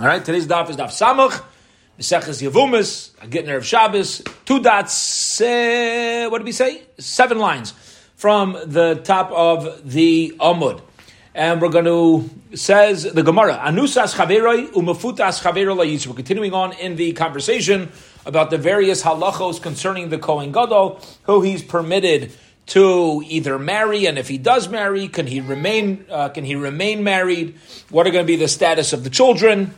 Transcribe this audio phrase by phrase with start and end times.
[0.00, 1.42] All right, today's daf is daf samach.
[1.98, 6.82] Meseches Yavumis, a Gitner of Shabbos, two dots, uh, what did we say?
[7.00, 7.72] Seven lines
[8.14, 10.82] from the top of the Amud.
[11.34, 15.76] And we're going to, says the Gemara, Anusas Chaveroi Umafutas Chavero
[16.06, 17.90] We're continuing on in the conversation
[18.24, 22.30] about the various halachos concerning the Kohen Gadol, who he's permitted
[22.66, 26.04] to either marry, and if he does marry, can he remain?
[26.08, 27.56] Uh, can he remain married?
[27.90, 29.74] What are going to be the status of the children?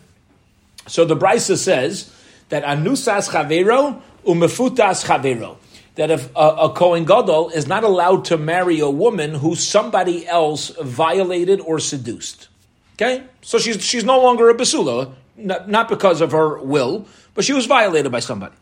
[0.90, 2.12] So the Brisa says
[2.48, 5.56] that anusas chavero umefutas chavero.
[5.94, 10.26] That if a, a Kohen Gadol is not allowed to marry a woman who somebody
[10.26, 12.48] else violated or seduced.
[12.94, 13.22] Okay?
[13.40, 17.52] So she's, she's no longer a basula, not, not because of her will, but she
[17.52, 18.56] was violated by somebody.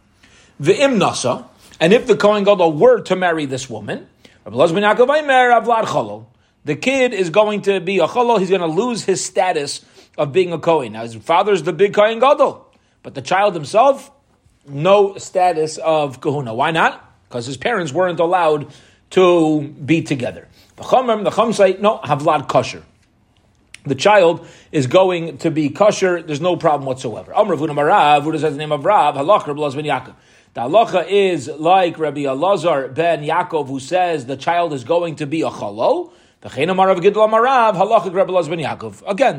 [0.60, 1.46] The imnasa,
[1.80, 4.06] and if the Kohen Gadol were to marry this woman,
[4.44, 4.52] the
[6.80, 9.82] kid is going to be a cholol, he's going to lose his status
[10.18, 10.92] of being a Kohen.
[10.92, 12.66] Now, his father is the big Kohen Gadol,
[13.02, 14.10] but the child himself,
[14.66, 16.52] no status of kahuna.
[16.52, 17.04] Why not?
[17.28, 18.70] Because his parents weren't allowed
[19.10, 20.48] to be together.
[20.76, 22.82] The Chumim, the Chum say, no, Havlad kosher.
[23.84, 26.20] The child is going to be kosher.
[26.20, 27.32] There's no problem whatsoever.
[27.32, 30.14] Amr Vuna Marav, who does the name of Rav, Halach Rabbi ben Yaakov.
[30.54, 35.26] The halacha is like Rabbi Elazar ben Yaakov, who says the child is going to
[35.26, 36.12] be a chalol.
[36.40, 36.68] Again,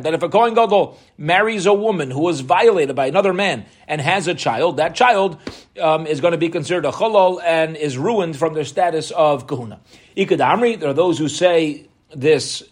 [0.02, 4.02] that if a Kohen Gadol marries a woman who was violated by another man and
[4.02, 5.38] has a child, that child
[5.82, 9.48] um, is going to be considered a cholol and is ruined from their status of
[9.48, 9.80] kahuna.
[10.18, 12.64] Ikadamri, there are those who say this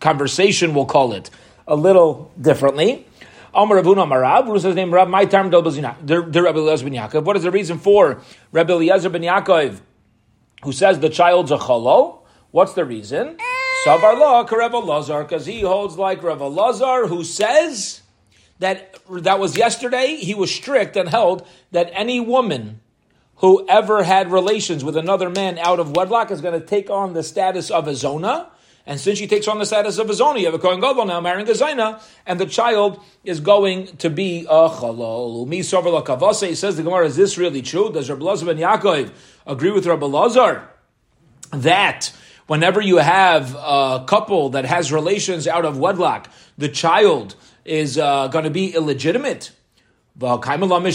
[0.00, 1.30] conversation, we'll call it,
[1.68, 3.06] a little differently.
[3.54, 7.22] Amar Ravuna Marav, who says name Rav, my term the Rabbi Eliezer ben Yaakov.
[7.22, 9.80] What is the reason for Rabbi Eliezer ben Yaakov,
[10.64, 12.18] who says the child's a cholol?
[12.50, 13.38] What's the reason?
[13.84, 18.02] Savar law, Rav Lazar, because he holds like Rav Lazar, who says
[18.58, 20.16] that that was yesterday.
[20.16, 22.80] He was strict and held that any woman
[23.36, 27.14] who ever had relations with another man out of wedlock is going to take on
[27.14, 28.50] the status of a zona.
[28.86, 31.06] And since she takes on the status of a zona, you have a Kohen Gadol
[31.06, 35.46] now marrying a Zaina, and the child is going to be a Chalol.
[35.46, 37.90] Mi Kavase, he says the Gemara, is this really true?
[37.90, 39.10] Does Rabbi Lazar ben Yaakov
[39.46, 40.68] agree with Rabbi Lazar
[41.52, 42.12] that
[42.50, 46.28] whenever you have a couple that has relations out of wedlock,
[46.58, 49.52] the child is uh, going to be illegitimate.
[50.18, 50.90] We already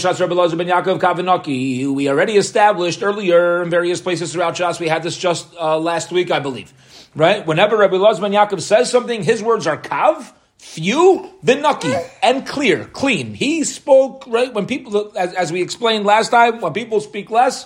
[2.36, 4.78] established earlier in various places throughout Shas.
[4.78, 6.74] We had this just uh, last week, I believe.
[7.14, 7.46] Right?
[7.46, 13.32] Whenever Rabbi Lazman Yaakov says something, his words are kav, few, vinaki, and clear, clean.
[13.32, 14.52] He spoke, right?
[14.52, 17.64] When people, as, as we explained last time, when people speak less,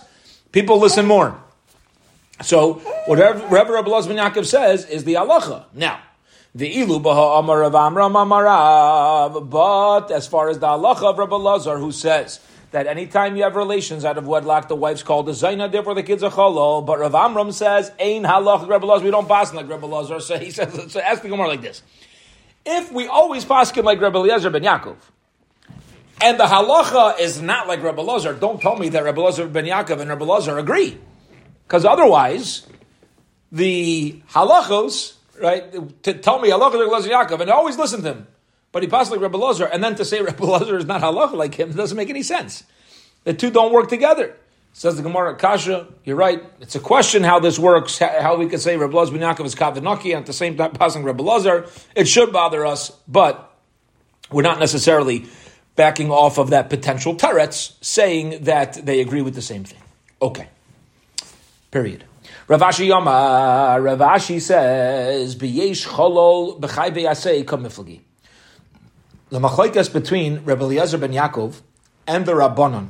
[0.53, 1.43] people listen more.
[2.43, 2.75] So
[3.06, 5.65] whatever, whatever Rabbi Lazar Yaakov says is the halacha.
[5.75, 6.01] Now,
[6.55, 9.49] the ilu baha amar of Amram amarav.
[9.51, 12.41] But as far as the halacha of Rabbi Lazar, who says
[12.71, 16.03] that anytime you have relations out of wedlock, the wife's called a zaina, therefore the
[16.03, 16.84] kid's a cholol.
[16.84, 19.05] But Rav Amram says, "Ain halach Rabbi Lazar.
[19.05, 21.83] We don't pass like Rabbi Lazar." So he says, so ask the Gemara like this:
[22.65, 24.97] If we always pass him like Rabbi Eliezer ben Yaakov,
[26.22, 29.67] and the halacha is not like Rabbi Lazar, don't tell me that Rabbi Lazar ben
[29.67, 30.99] Yaakov and Rabbi Lazar agree.
[31.70, 32.66] Because otherwise,
[33.53, 38.26] the halachos, right, to tell me halachos like Yaakov, and I always listen to him.
[38.72, 41.34] But he passed like Rebbe Lazar, and then to say Rebbe Lazar is not halacha
[41.34, 42.64] like him, doesn't make any sense.
[43.22, 44.34] The two don't work together.
[44.72, 46.42] Says the Gemara Kasha, you're right.
[46.60, 49.54] It's a question how this works, how we could say Rebbe Lazar ben Yaakov is
[49.54, 51.69] Kavanaki, and at the same time passing Rebbe Lazar.
[51.94, 53.56] It should bother us, but
[54.32, 55.26] we're not necessarily
[55.76, 59.78] backing off of that potential teretz, saying that they agree with the same thing.
[60.20, 60.48] Okay.
[61.70, 62.04] Period.
[62.48, 68.00] Rav Ashi Yama, Rav Ashi says, B'yesh cholol b'chai b'yasei kamiflagi.
[69.28, 71.60] The machlaikas between Rabbi Eliezer ben Yaakov
[72.09, 72.88] and the Rabbanon,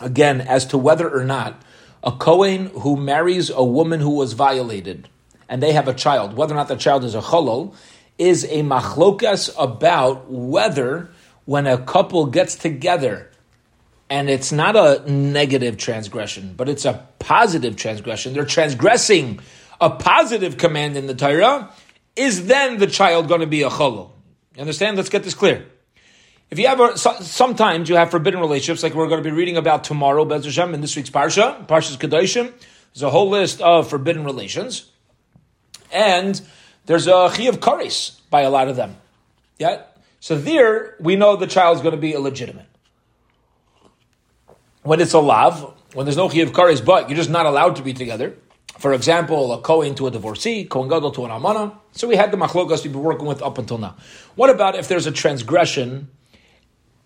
[0.00, 1.60] again, as to whether or not
[2.02, 5.08] a Kohen who marries a woman who was violated
[5.46, 7.74] and they have a child, whether or not the child is a cholol,
[8.16, 11.10] is a machlokas about whether
[11.44, 13.29] when a couple gets together
[14.10, 18.34] and it's not a negative transgression, but it's a positive transgression.
[18.34, 19.38] They're transgressing
[19.80, 21.70] a positive command in the Torah.
[22.16, 24.10] Is then the child going to be a cholol?
[24.56, 24.96] You understand?
[24.96, 25.64] Let's get this clear.
[26.50, 29.56] If you have a, sometimes you have forbidden relationships, like we're going to be reading
[29.56, 32.52] about tomorrow, Bez Hashem, in this week's parsha, Parshas Kedoshim.
[32.92, 34.90] There's a whole list of forbidden relations,
[35.92, 36.42] and
[36.86, 38.96] there's a chiyav kares by a lot of them.
[39.60, 39.82] Yeah.
[40.18, 42.66] So there, we know the child's going to be illegitimate
[44.82, 47.82] when it's a lav, when there's no chiyav kares, but you're just not allowed to
[47.82, 48.36] be together
[48.80, 51.78] For example, a Kohen to a divorcee, Kohen Gadol to an Amana.
[51.92, 53.94] So we had the machlokas we've been working with up until now.
[54.36, 56.08] What about if there's a transgression,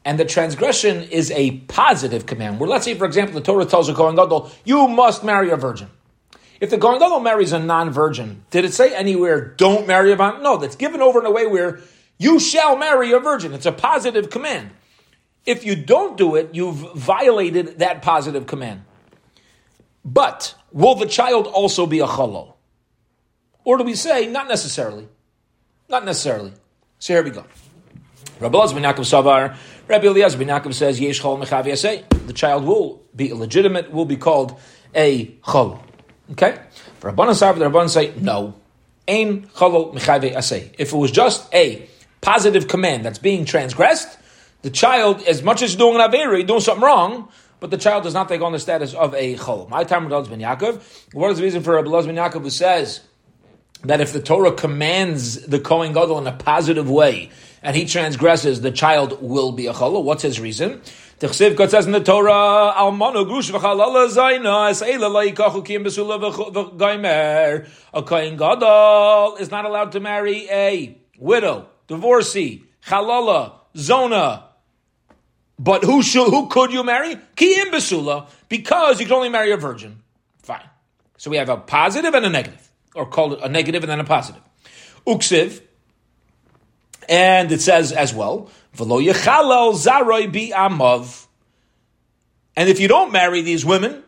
[0.05, 2.61] and the transgression is a positive command?
[2.61, 5.57] Where let's say, for example, the Torah tells a Kohen Gadol, you must marry a
[5.57, 5.89] virgin.
[6.61, 10.45] If the Kohen Gadol marries a non-virgin, did it say anywhere, don't marry a virgin?
[10.45, 11.81] No, that's given over in a way where
[12.19, 13.53] you shall marry a virgin.
[13.53, 14.71] It's a positive command.
[15.47, 18.85] If you don't do it, you've violated that positive command.
[20.05, 22.55] But will the child also be a chalal?
[23.65, 25.09] Or do we say, not necessarily?
[25.89, 26.53] Not necessarily.
[26.99, 27.45] So here we go.
[28.41, 29.57] Rabbi Elazar ben Savar,
[29.89, 34.17] Rabbi Eliezer ben Yaakov says, Yesh chol mechav The child will be illegitimate, will be
[34.17, 34.59] called
[34.95, 35.81] a chol.
[36.33, 36.59] Okay?
[37.01, 38.55] For Rabbanan Savar, the Rabbanan say, no.
[39.07, 41.89] Ein chalol mechav If it was just a
[42.21, 44.19] positive command that's being transgressed,
[44.65, 47.29] the child, as much as doing an Averi, doing something wrong,
[47.61, 49.69] but the child does not take on the status of a chol.
[49.69, 50.83] My time with ben Yaakov.
[51.13, 53.03] What is the reason for Rabbi ben Yaakov who says
[53.83, 57.31] that if the Torah commands the Kohen Gadol in a positive way
[57.63, 60.03] and he transgresses, the child will be a chol?
[60.03, 60.81] What's his reason?
[61.21, 66.19] Tichsiv God says in the Torah, Almano grush v'chalala zayna es eila la'ikachu kim besula
[66.19, 67.69] v'gaimer.
[67.93, 74.45] A Kohen Gadol is not allowed to marry a widow, divorcee, chalala, zona,
[75.59, 77.17] but who should, who could you marry?
[77.37, 80.03] Ki imbesula, because you can only marry a virgin.
[80.43, 80.69] Fine.
[81.17, 84.01] So we have a positive and a negative, or call it a negative and then
[84.01, 84.43] a positive.
[85.07, 85.61] Uksiv,
[87.09, 91.27] and it says as well, v'lo yechalel zaroi bi amav.
[92.57, 94.03] And if you don't marry these women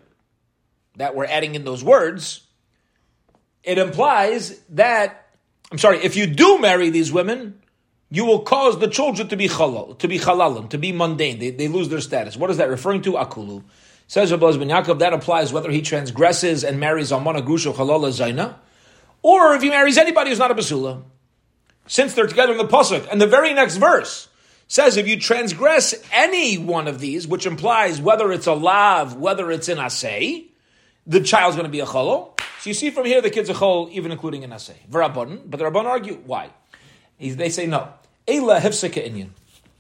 [0.97, 2.43] that we're adding in those words,
[3.63, 5.27] it implies that
[5.71, 7.61] I'm sorry, if you do marry these women,
[8.11, 11.38] you will cause the children to be halal, to be halalim, to be mundane.
[11.38, 12.37] They, they lose their status.
[12.37, 13.12] What is that referring to?
[13.12, 13.64] Akulu.
[14.08, 18.55] Says Rabbi ben Yaakov, that applies whether he transgresses and marries Amana Grusha Halala Zaina,
[19.23, 21.03] or if he marries anybody who's not a Basula.
[21.88, 23.08] Since they're together in the Pasuk.
[23.11, 24.29] And the very next verse
[24.69, 29.50] says if you transgress any one of these, which implies whether it's a lav, whether
[29.50, 30.47] it's an asay,
[31.06, 32.35] the child's going to be a cholo.
[32.61, 34.75] So you see from here the kid's a chol, even including an asay.
[34.88, 36.50] But the Rabban argue, why?
[37.19, 37.89] They say no.
[38.27, 39.31] Ela hefsika inyan.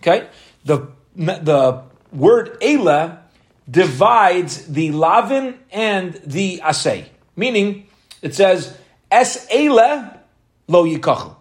[0.00, 0.28] Okay?
[0.64, 3.22] The, the word Ela
[3.68, 7.06] divides the lavin and the asay.
[7.34, 7.86] Meaning,
[8.22, 8.76] it says,
[9.10, 10.20] Es Ela
[10.68, 11.34] lo yikachu.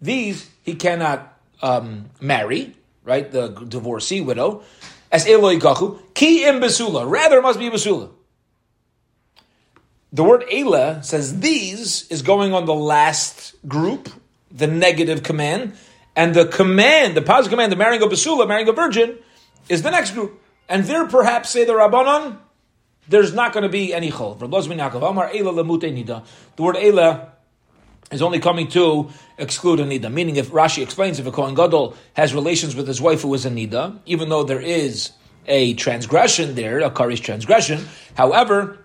[0.00, 2.74] These he cannot um, marry,
[3.04, 3.30] right?
[3.30, 4.62] The divorcee widow.
[5.10, 6.14] Es Ela lo yikachu.
[6.14, 7.08] Ki im besula.
[7.08, 8.10] Rather, it must be besula.
[10.12, 14.10] The word Ela says these is going on the last group,
[14.52, 15.74] the negative command,
[16.14, 19.18] and the command, the positive command, the marrying a basula, marrying a virgin,
[19.68, 20.40] is the next group.
[20.68, 22.38] And there perhaps say the Rabbanon,
[23.08, 24.38] there's not going to be any chol.
[26.56, 27.32] The word Ela
[28.12, 30.12] is only coming to exclude a nida.
[30.12, 33.46] Meaning, if Rashi explains, if a Kohen Gadol has relations with his wife who is
[33.46, 35.12] a nida, even though there is
[35.46, 38.78] a transgression there, a karish transgression, however,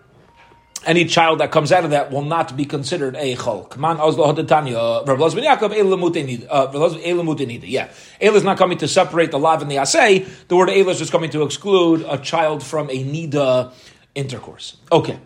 [0.86, 3.70] any child that comes out of that will not be considered a chol.
[3.70, 6.48] Kaman ben Yaakov, Elamutinida.
[6.50, 7.90] Uh, yeah.
[8.22, 10.28] Ela is not coming to separate the lav and the asay.
[10.48, 13.74] The word Ela is just coming to exclude a child from a nida
[14.16, 14.78] intercourse.
[14.92, 15.20] Okay.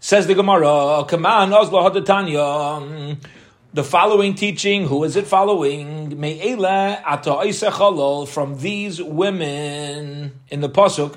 [0.00, 2.76] Says the Gemara, Kaman Oslo Hadatanya.
[2.76, 3.20] Um,
[3.74, 6.20] the following teaching, who is it following?
[6.20, 11.16] Me'ela ata from these women in the pasuk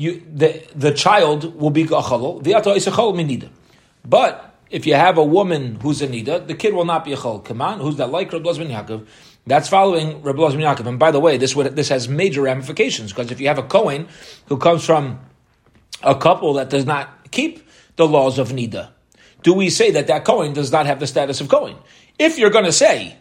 [0.00, 2.42] you, the, the child will be a chalal.
[2.42, 3.50] minida.
[4.02, 7.16] But if you have a woman who's a nida, the kid will not be a.
[7.16, 9.06] Come on, who's that like Rabbi ben Yaakov?
[9.46, 10.86] That's following Rabbi ben Yaakov.
[10.86, 13.62] And by the way, this would, this has major ramifications because if you have a
[13.62, 14.08] Kohen
[14.46, 15.20] who comes from
[16.02, 18.88] a couple that does not keep the laws of nida,
[19.42, 21.76] do we say that that Kohen does not have the status of Kohen?
[22.18, 23.16] If you're going to say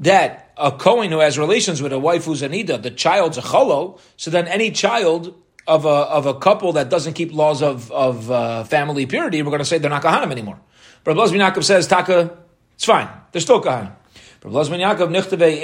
[0.00, 3.42] that a Kohen who has relations with a wife who's a nida, the child's a
[3.42, 5.34] chalal, so then any child
[5.66, 9.50] of a, of a couple that doesn't keep laws of, of uh, family purity, we're
[9.50, 10.60] going to say they're not Kahanim anymore.
[11.04, 12.36] But Rabbi Yaakov says, Taka,
[12.74, 13.08] it's fine.
[13.32, 13.92] They're still Kahanim.
[14.42, 14.80] But according
[15.30, 15.60] to Rabbi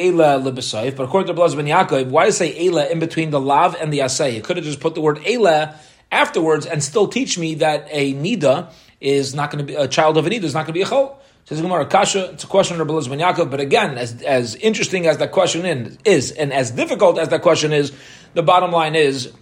[1.68, 4.34] Yaakov, why say Ela in between the Lav and the Asay?
[4.34, 5.74] You could have just put the word Ela
[6.12, 10.16] afterwards and still teach me that a Nida is not going to be, a child
[10.16, 11.16] of a Nida is not going to be a Chol.
[11.46, 15.16] Says Gemara, Kasha, it's a question of ben Yaakov, but again, as, as interesting as
[15.16, 17.92] that question is, and as difficult as that question is,
[18.34, 19.32] the bottom line is,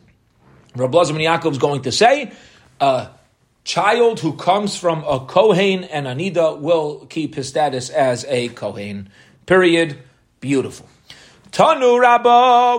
[0.77, 2.33] Rabbi Lazar Yaakov is going to say,
[2.81, 3.09] a
[3.65, 9.09] child who comes from a Kohen and Anida will keep his status as a Kohen.
[9.47, 9.99] Period.
[10.41, 10.87] Beautiful.
[11.51, 12.79] Tanu Rabba.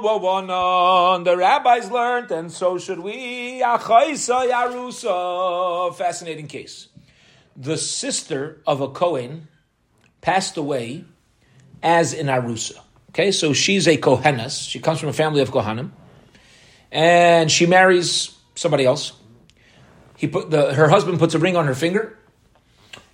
[1.24, 3.62] The rabbis learned, and so should we.
[3.62, 5.96] Achaisa Yarusa.
[5.96, 6.88] Fascinating case.
[7.58, 9.48] the sister of a Kohen
[10.22, 11.04] passed away
[11.82, 12.80] as an Arusa.
[13.10, 14.70] Okay, so she's a Kohenes.
[14.70, 15.90] She comes from a family of Kohanim.
[16.98, 19.14] And she marries somebody else.
[20.16, 22.18] He put the, her husband puts a ring on her finger.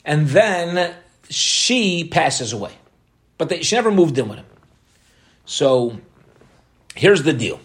[0.05, 0.95] And then
[1.29, 2.71] she passes away.
[3.37, 4.45] But they, she never moved in with him.
[5.43, 5.99] So
[6.95, 7.59] here's the deal.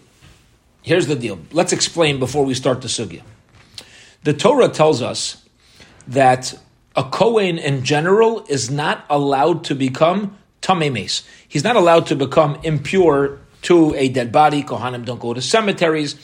[0.81, 1.39] Here's the deal.
[1.53, 3.21] Let's explain before we start the sugya.
[4.23, 5.41] The Torah tells us
[6.05, 6.53] that
[6.97, 11.25] a Kohen in general is not allowed to become tamemes.
[11.47, 14.63] He's not allowed to become impure to a dead body.
[14.63, 16.15] Kohanim don't go to cemeteries.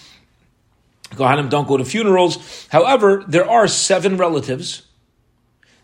[1.12, 2.68] Kohanim don't go to funerals.
[2.70, 4.84] However, there are seven relatives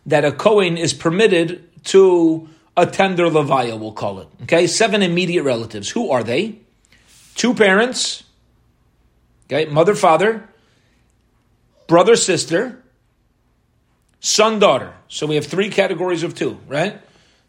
[0.06, 4.28] that a Kohen is permitted to attend their levaya, we'll call it.
[4.44, 5.90] Okay, seven immediate relatives.
[5.90, 6.60] Who are they?
[7.36, 8.24] Two parents,
[9.46, 10.50] okay, mother, father,
[11.88, 12.82] brother, sister,
[14.20, 14.94] son, daughter.
[15.08, 17.00] So we have three categories of two, right?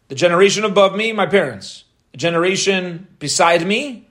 [0.07, 1.82] The generation above me, my parents.
[2.15, 4.07] Generation beside me,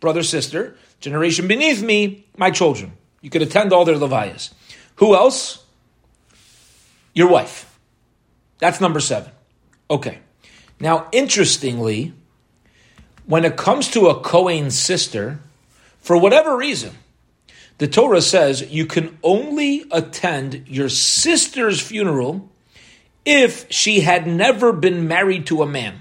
[0.00, 0.76] brother, sister.
[1.00, 2.92] Generation beneath me, my children.
[3.20, 4.52] You could attend all their levayas.
[4.96, 5.64] Who else?
[7.14, 7.78] Your wife.
[8.58, 9.30] That's number seven.
[9.90, 10.18] Okay.
[10.80, 12.12] Now, interestingly,
[13.26, 15.40] when it comes to a Kohen sister,
[16.00, 16.94] for whatever reason,
[17.78, 22.50] the Torah says you can only attend your sister's funeral
[23.24, 26.00] if she had never been married to a man.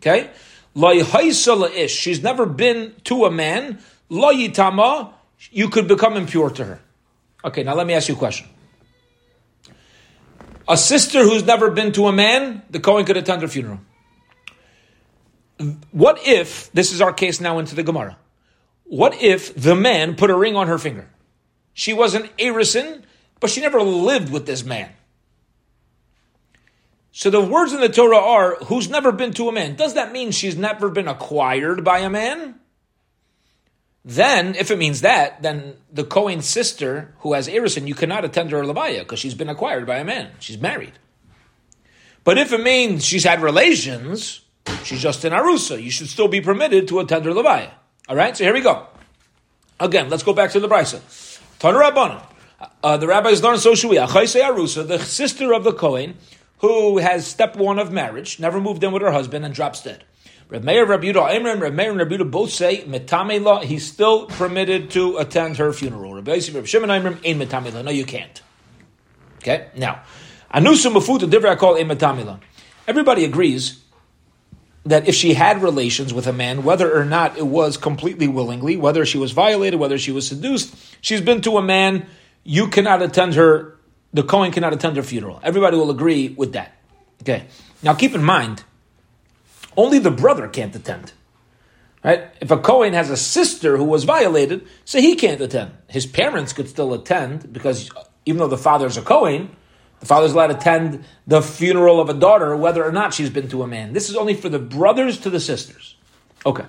[0.00, 0.30] Okay?
[0.76, 3.78] She's never been to a man.
[5.50, 6.80] You could become impure to her.
[7.44, 8.48] Okay, now let me ask you a question.
[10.66, 13.80] A sister who's never been to a man, the Kohen could attend her funeral.
[15.92, 18.16] What if, this is our case now into the Gemara,
[18.84, 21.08] what if the man put a ring on her finger?
[21.74, 23.02] She was an Arison,
[23.40, 24.90] but she never lived with this man.
[27.16, 29.76] So the words in the Torah are, who's never been to a man.
[29.76, 32.56] Does that mean she's never been acquired by a man?
[34.04, 38.50] Then, if it means that, then the Kohen sister who has Erison, you cannot attend
[38.50, 40.32] her Levaya because she's been acquired by a man.
[40.40, 40.94] She's married.
[42.24, 44.40] But if it means she's had relations,
[44.82, 47.70] she's just in Arusa, you should still be permitted to attend her Levaya.
[48.08, 48.88] All right, so here we go.
[49.78, 50.98] Again, let's go back to the Brisa.
[51.60, 52.22] Tanur
[52.82, 53.98] Uh, the rabbis learn so shui.
[53.98, 56.16] Arusa, the sister of the Kohen,
[56.68, 60.04] who has step one of marriage, never moved in with her husband, and drops dead.
[60.48, 63.64] Reb Meir, Reb Yehuda, Imran, Reb Meir, and Reb Yehuda both say metamela.
[63.64, 66.14] He's still permitted to attend her funeral.
[66.14, 67.84] Reb Yosef, Reb Shimon, Imran, ain't metamela.
[67.84, 68.42] No, you can't.
[69.38, 70.02] Okay, now
[70.54, 72.40] anusa mafuta divra call a metamela.
[72.86, 73.82] Everybody agrees
[74.84, 78.76] that if she had relations with a man, whether or not it was completely willingly,
[78.76, 82.06] whether she was violated, whether she was seduced, she's been to a man.
[82.44, 83.73] You cannot attend her
[84.14, 85.40] the Kohen cannot attend her funeral.
[85.42, 86.72] Everybody will agree with that.
[87.20, 87.46] Okay.
[87.82, 88.64] Now keep in mind,
[89.76, 91.12] only the brother can't attend.
[92.02, 92.28] Right?
[92.40, 95.72] If a Kohen has a sister who was violated, so he can't attend.
[95.88, 97.90] His parents could still attend because
[98.24, 99.54] even though the father's a Kohen,
[100.00, 103.48] the father's allowed to attend the funeral of a daughter, whether or not she's been
[103.48, 103.94] to a man.
[103.94, 105.96] This is only for the brothers to the sisters.
[106.46, 106.64] Okay.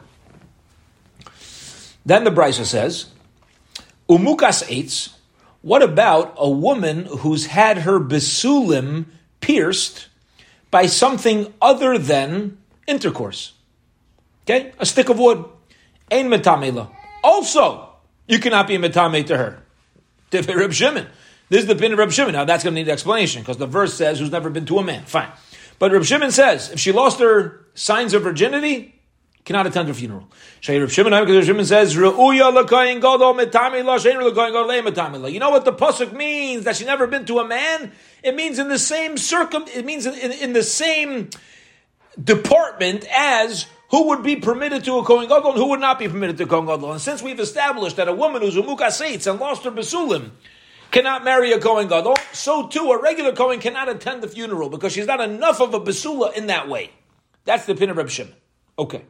[2.06, 3.08] Then the Brisa says,
[4.10, 5.16] Umukas eitz,
[5.65, 9.05] what about a woman who's had her besulim
[9.41, 10.10] pierced
[10.69, 13.53] by something other than intercourse?
[14.43, 15.43] Okay, a stick of wood.
[16.12, 16.91] Ein metamela.
[17.24, 17.89] Also,
[18.27, 19.63] you cannot be metame to her.
[20.31, 21.07] Reb Shimon.
[21.50, 22.34] This is the pin of Reb Shimon.
[22.34, 24.77] Now that's going to need an explanation because the verse says who's never been to
[24.77, 25.05] a man.
[25.05, 25.31] Fine.
[25.79, 28.95] But Reb Shimon says if she lost her signs of virginity,
[29.46, 30.28] cannot attend her funeral.
[30.60, 32.75] Shimon Shimon says, You know what
[35.66, 37.94] the pasuk means that she never been to a man?
[38.24, 39.64] It means in the same circum.
[39.74, 41.30] It means in, in, in the same
[42.22, 46.08] department as who would be permitted to a Kohen Gadol and who would not be
[46.08, 46.94] permitted to a Kohen Gadol.
[46.94, 50.32] And since we've established that a woman who's a Mukaseitz and lost her Besulim
[50.90, 54.94] cannot marry a Kohen Gadol, so too a regular Kohen cannot attend the funeral because
[54.94, 56.90] she's not enough of a Besula in that way.
[57.44, 58.34] That's the pin of Reb Shimon.
[58.80, 59.04] Okay.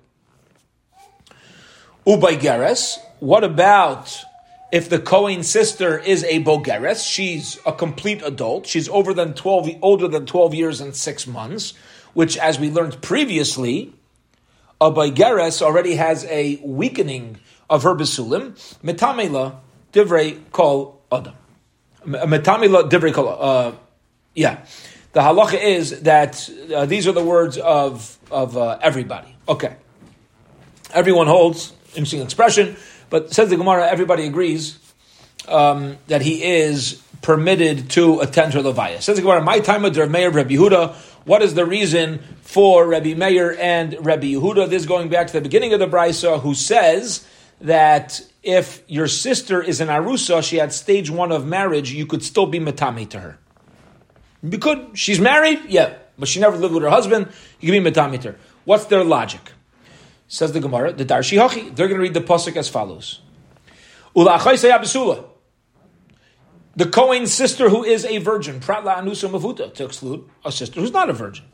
[2.05, 2.99] Ubaygeres.
[3.19, 4.23] What about
[4.71, 7.03] if the Kohen sister is a Bogeres?
[7.09, 8.67] She's a complete adult.
[8.67, 11.73] She's over than 12, older than 12 years and six months,
[12.13, 13.93] which, as we learned previously,
[14.79, 18.51] a Bogeres already has a weakening of her Besulim.
[18.83, 19.55] Metamela
[19.91, 21.33] divrei kol adam.
[22.05, 23.71] Metamela divrei kol, uh,
[24.35, 24.63] yeah.
[25.13, 29.35] The halacha is that uh, these are the words of, of uh, everybody.
[29.47, 29.75] Okay.
[30.93, 32.75] Everyone holds interesting expression,
[33.09, 34.79] but says the Gemara, everybody agrees
[35.47, 39.01] um, that he is permitted to attend her levaya.
[39.01, 40.93] Says the Gemara, my time of Meir Rabbi Yehuda.
[41.25, 44.69] What is the reason for Rabbi Meir and Rabbi Yehuda?
[44.69, 47.27] This is going back to the beginning of the brisa, who says
[47.61, 52.21] that if your sister is an arusa, she had stage one of marriage, you could
[52.21, 53.39] still be matami to her.
[54.43, 54.91] You could.
[54.93, 57.29] She's married, yeah, but she never lived with her husband.
[57.59, 58.37] You can be matami to her.
[58.65, 59.41] What's their logic?
[60.27, 61.75] Says the Gemara, the Darshi Hachi.
[61.75, 63.21] They're going to read the pasuk as follows:
[66.75, 70.91] the Kohen's sister who is a virgin, pratla anusa mavuta, to exclude a sister who's
[70.91, 71.45] not a virgin.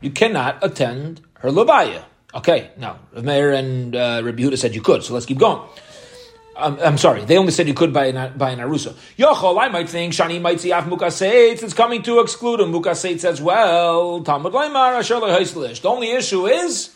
[0.00, 2.04] You cannot attend her levaya.
[2.34, 5.66] Okay, now Rav Meir and uh, Rabbi Yehuda said you could, so let's keep going.
[6.56, 8.94] Um, I'm sorry, they only said you could by an, by an arusa.
[9.16, 11.62] Yochol, I might think Shani might see af mukaseitz.
[11.62, 12.72] It's coming to exclude him.
[12.72, 14.22] Mukaseitz as well.
[14.22, 16.94] Talmud Laimar Asher The only issue is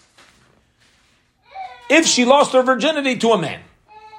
[1.89, 3.61] if she lost her virginity to a man,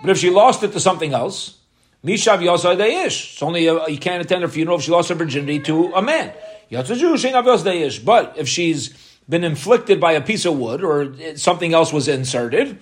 [0.01, 1.57] but if she lost it to something else,
[2.03, 3.33] Mishav Yosai Deish.
[3.33, 6.01] It's only a, you can't attend her funeral if she lost her virginity to a
[6.01, 6.33] man.
[6.69, 12.79] But if she's been inflicted by a piece of wood or something else was inserted,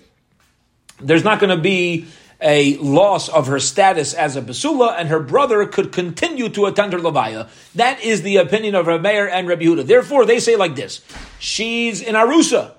[1.01, 2.07] there's not going to be
[2.41, 6.93] a loss of her status as a basula, and her brother could continue to attend
[6.93, 7.47] her levaya.
[7.75, 9.87] That is the opinion of Meir and Rabbi Yehuda.
[9.87, 11.01] Therefore, they say like this:
[11.39, 12.73] She's in arusa.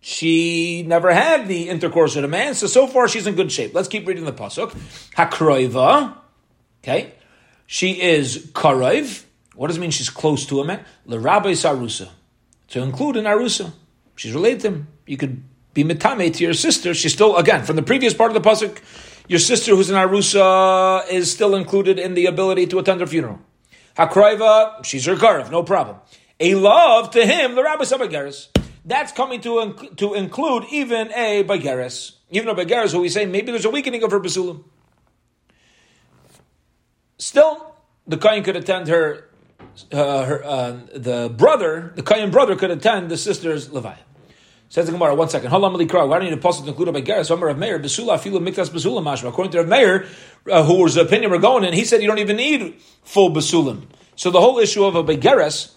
[0.00, 3.74] She never had the intercourse with a man, so so far she's in good shape.
[3.74, 4.70] Let's keep reading the pasuk.
[5.16, 6.16] Hakroiva,
[6.82, 7.14] okay,
[7.66, 9.24] she is karoiv.
[9.56, 9.90] What does it mean?
[9.90, 10.84] She's close to a man.
[11.04, 12.10] L'rabbi sarusa,
[12.68, 13.72] to include an arusa.
[14.14, 14.88] She's related to him.
[15.06, 15.42] You could
[15.74, 16.94] be mitame to your sister.
[16.94, 18.78] She's still again from the previous part of the pasuk.
[19.26, 23.40] Your sister, who's an arusa, is still included in the ability to attend her funeral.
[23.96, 25.96] Hakroiva, she's her karav, no problem.
[26.38, 28.46] A love to him, the rabbi sabageris
[28.88, 32.16] that's coming to, inc- to include even a Bageres.
[32.30, 34.64] Even a Bageres who we say maybe there's a weakening of her Basulim.
[37.18, 37.74] Still,
[38.06, 39.28] the Kayan could attend her,
[39.92, 43.96] uh, her uh, the brother, the Kayan brother could attend the sister's Leviah.
[44.70, 45.50] Says the Gemara, one second.
[45.50, 47.32] Why don't you need a to include a?
[47.32, 49.28] Omer of Meir, Basula, Afilu Miktas Basula Mashma.
[49.28, 50.06] According to Rav Meir,
[50.50, 53.30] uh, who was the opinion we're going in, he said you don't even need full
[53.30, 53.86] Basulim.
[54.16, 55.72] So the whole issue of a Bageres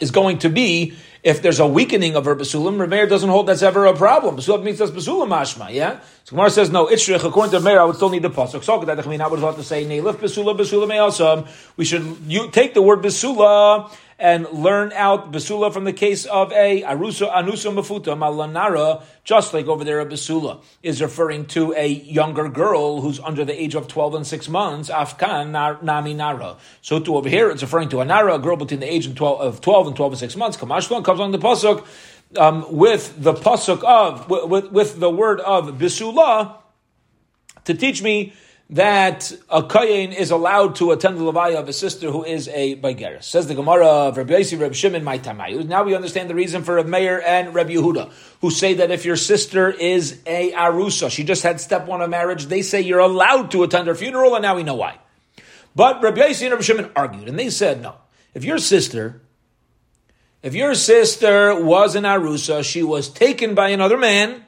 [0.00, 3.62] is going to be if there's a weakening of her basulim, Rameir doesn't hold that's
[3.62, 4.36] ever a problem.
[4.36, 6.00] Basulim means that's basulim mashma, yeah?
[6.24, 8.64] So Gemara says, no, Itzrich, according to Rameir, I would still need the pasuk.
[8.64, 11.46] So I would have to say, Neilif basula basula me'asam.
[11.76, 16.52] We should you, take the word basula and learn out basula from the case of
[16.52, 21.86] a arusa anusa mafuta malanara, just like over there a basula is referring to a
[21.86, 24.90] younger girl who's under the age of twelve and six months.
[24.90, 26.58] Afkan nami nara.
[26.82, 29.14] So to over here, it's referring to a nara, a girl between the age of
[29.14, 30.56] twelve, of 12 and twelve and six months.
[30.56, 31.86] Kamashlan comes on the pasuk.
[32.36, 36.58] Um, with the pasuk of with, with the word of bisula
[37.64, 38.34] to teach me
[38.70, 42.76] that a kayin is allowed to attend the levaya of a sister who is a
[42.76, 43.24] baigeris.
[43.24, 45.66] Says the Gemara of Rabbi Yossi, Rabbi Shimon, my tamayu.
[45.66, 49.04] Now we understand the reason for Rabbi Meir and Rabbi Yehuda, who say that if
[49.04, 53.00] your sister is a arusa, she just had step one of marriage, they say you're
[53.00, 54.98] allowed to attend her funeral, and now we know why.
[55.74, 57.96] But Rabbi Yossi and Rabbi Shimon argued, and they said no.
[58.34, 59.20] If your sister,
[60.44, 64.44] if your sister was an arusa, she was taken by another man,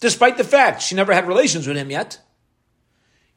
[0.00, 2.20] despite the fact she never had relations with him yet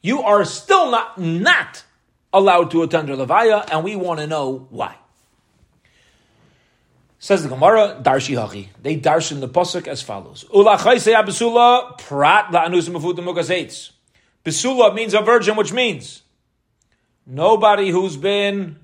[0.02, 1.84] you are still not not
[2.32, 4.96] allowed to attend levaya, and we want to know why.
[7.18, 8.68] Says the Gemara, Darshi Hachi.
[8.82, 13.90] They darshan the pasuk as follows: Ula Besula prat la'anus
[14.44, 16.22] Besula means a virgin, which means
[17.26, 18.78] nobody who's been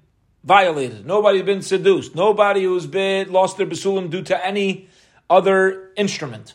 [0.45, 4.89] violated, nobody who's been seduced, nobody who's been lost their besulim due to any
[5.31, 6.55] other instrument.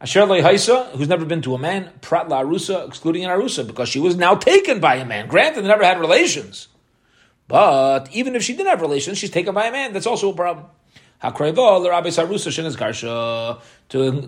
[0.00, 3.88] Asher Haisa, who's never been to a man, Prat La Arusa, excluding an Arusa, because
[3.88, 5.28] she was now taken by a man.
[5.28, 6.68] Granted, they never had relations.
[7.48, 9.92] But even if she didn't have relations, she's taken by a man.
[9.92, 10.66] That's also a problem.
[11.22, 11.30] To,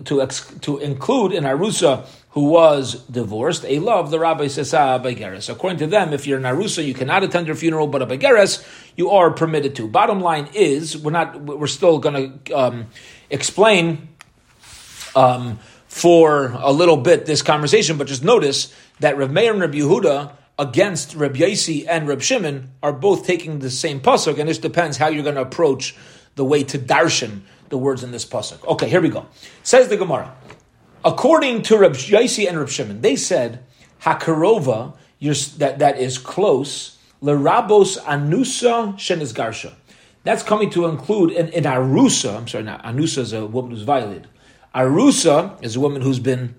[0.03, 0.27] to,
[0.59, 5.49] to include an Arusa who was divorced, a love, the Rabbi says, ah, Begeres.
[5.49, 8.63] According to them, if you're an Arusa, you cannot attend her funeral, but a Begeres,
[8.95, 9.87] you are permitted to.
[9.87, 12.85] Bottom line is, we're not, we're still going to um,
[13.31, 14.09] explain
[15.15, 19.71] um, for a little bit this conversation, but just notice that Rav Meir and Rav
[19.71, 24.57] Yehuda against Rav Yaisi and Rav Shimon are both taking the same pasuk, and this
[24.57, 25.95] depends how you're going to approach
[26.35, 28.65] the way to darshan the words in this pasuk.
[28.67, 29.25] Okay, here we go.
[29.63, 30.35] Says the Gemara.
[31.05, 33.63] According to Rav Yaisi and Rav Shimon, they said
[34.01, 34.95] Hakarova
[35.57, 39.73] that that is close lerabos anusa shenis
[40.23, 42.37] That's coming to include an, an arusa.
[42.37, 44.27] I'm sorry, not anusa is a woman who's violated.
[44.73, 46.55] Arusa is a woman who's been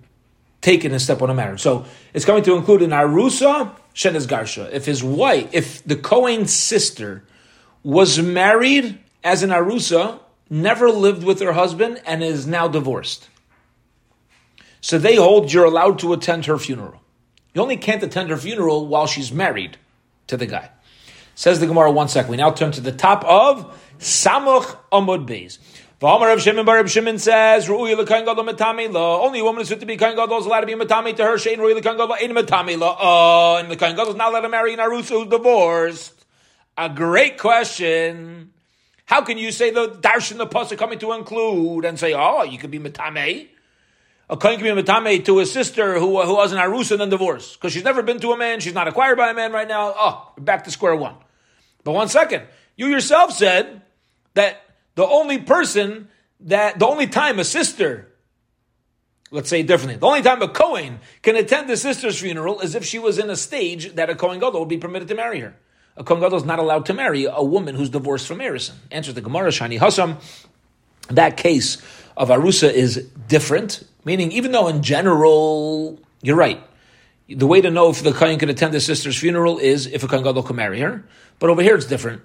[0.60, 1.60] taken a step on a marriage.
[1.60, 4.72] So it's going to include an arusa shenes garsha.
[4.72, 7.24] If his wife, if the Kohen's sister
[7.82, 13.28] was married as an arusa, never lived with her husband, and is now divorced.
[14.80, 17.00] So they hold you're allowed to attend her funeral.
[17.54, 19.76] You only can't attend her funeral while she's married
[20.26, 20.70] to the guy.
[21.34, 22.30] Says the Gemara, one second.
[22.30, 25.58] We now turn to the top of Samuch Amud Beis.
[26.04, 29.22] V'amar Rav Shimon Bar Rav Shimon says, Ru'uy l'kain gadol metami la.
[29.22, 31.24] Only a woman is fit to be kain gadol is allowed to be metami to
[31.24, 31.36] her.
[31.36, 32.90] Shein ru'uy l'kain gadol ain't metami la.
[32.90, 36.26] Uh, and the kain gadol is not allowed to marry an arusa who's divorced.
[36.76, 38.52] A great question.
[39.06, 42.58] How can you say the darshan the pasuk coming to include and say, oh, you
[42.58, 43.48] could be metame?
[44.28, 47.08] A kohen can be metame to a sister who who was an arusa and then
[47.08, 49.68] divorced because she's never been to a man, she's not acquired by a man right
[49.68, 49.94] now.
[49.96, 51.14] Oh, back to square one.
[51.82, 52.42] But one second,
[52.76, 53.80] you yourself said
[54.34, 54.63] that
[54.94, 56.08] the only person
[56.40, 58.08] that the only time a sister,
[59.30, 62.84] let's say differently, the only time a Kohen can attend the sister's funeral is if
[62.84, 65.54] she was in a stage that a Kohen Gadol would be permitted to marry her.
[65.96, 68.74] A Kohen Gadol is not allowed to marry a woman who's divorced from Erison.
[68.90, 70.18] Answers the Gemara, Shani Hassam.
[71.08, 71.78] That case
[72.16, 76.62] of Arusa is different, meaning even though in general, you're right,
[77.28, 80.08] the way to know if the Kohen can attend the sister's funeral is if a
[80.08, 81.04] Kohen Gadol can marry her.
[81.38, 82.22] But over here it's different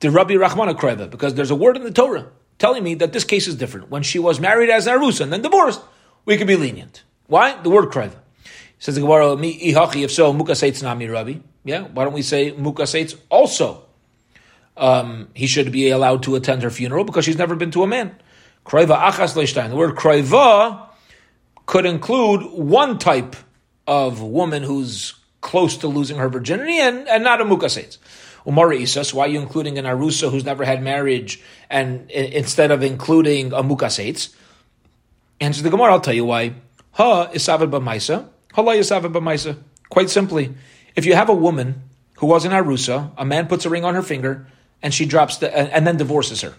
[0.00, 3.24] the Rabbi Rahmana Kreva, because there's a word in the Torah telling me that this
[3.24, 3.90] case is different.
[3.90, 5.80] When she was married as an Arusa and then divorced,
[6.24, 7.02] we could be lenient.
[7.26, 7.60] Why?
[7.60, 8.16] The word Kreva.
[8.78, 11.34] Says the Gemara, if so, mukaseitz nami Rabbi.
[11.64, 13.84] Yeah, why don't we say mukaseitz also?
[14.76, 17.86] Um, he should be allowed to attend her funeral because she's never been to a
[17.86, 18.16] man.
[18.64, 19.68] Kreva achas leishtain.
[19.68, 20.88] The word kreva
[21.66, 23.36] could include one type
[23.86, 27.98] of woman who's close to losing her virginity and, and not a mukaseitz.
[28.46, 32.82] Umar Isas, why are you including an Arusa who's never had marriage and instead of
[32.82, 34.34] including a Mukasates?
[35.40, 36.54] Answer the Gemara, I'll tell you why.
[36.92, 39.56] Ha isavad b'maisa, hala isavad b'maisa.
[39.88, 40.54] Quite simply,
[40.96, 41.82] if you have a woman
[42.18, 44.46] who was an Arusa, a man puts a ring on her finger,
[44.82, 46.54] and she drops the, and, then divorces her.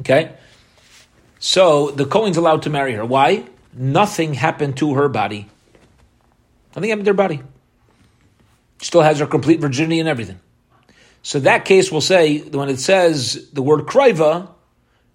[0.00, 0.32] Okay?
[1.38, 3.04] So the Kohen's allowed to marry her.
[3.04, 3.44] Why?
[3.72, 5.48] Nothing happened to her body.
[6.74, 7.42] Nothing happened to her body.
[8.80, 10.40] She still has her complete virginity and everything.
[11.22, 14.48] So that case will say when it says the word kraiva,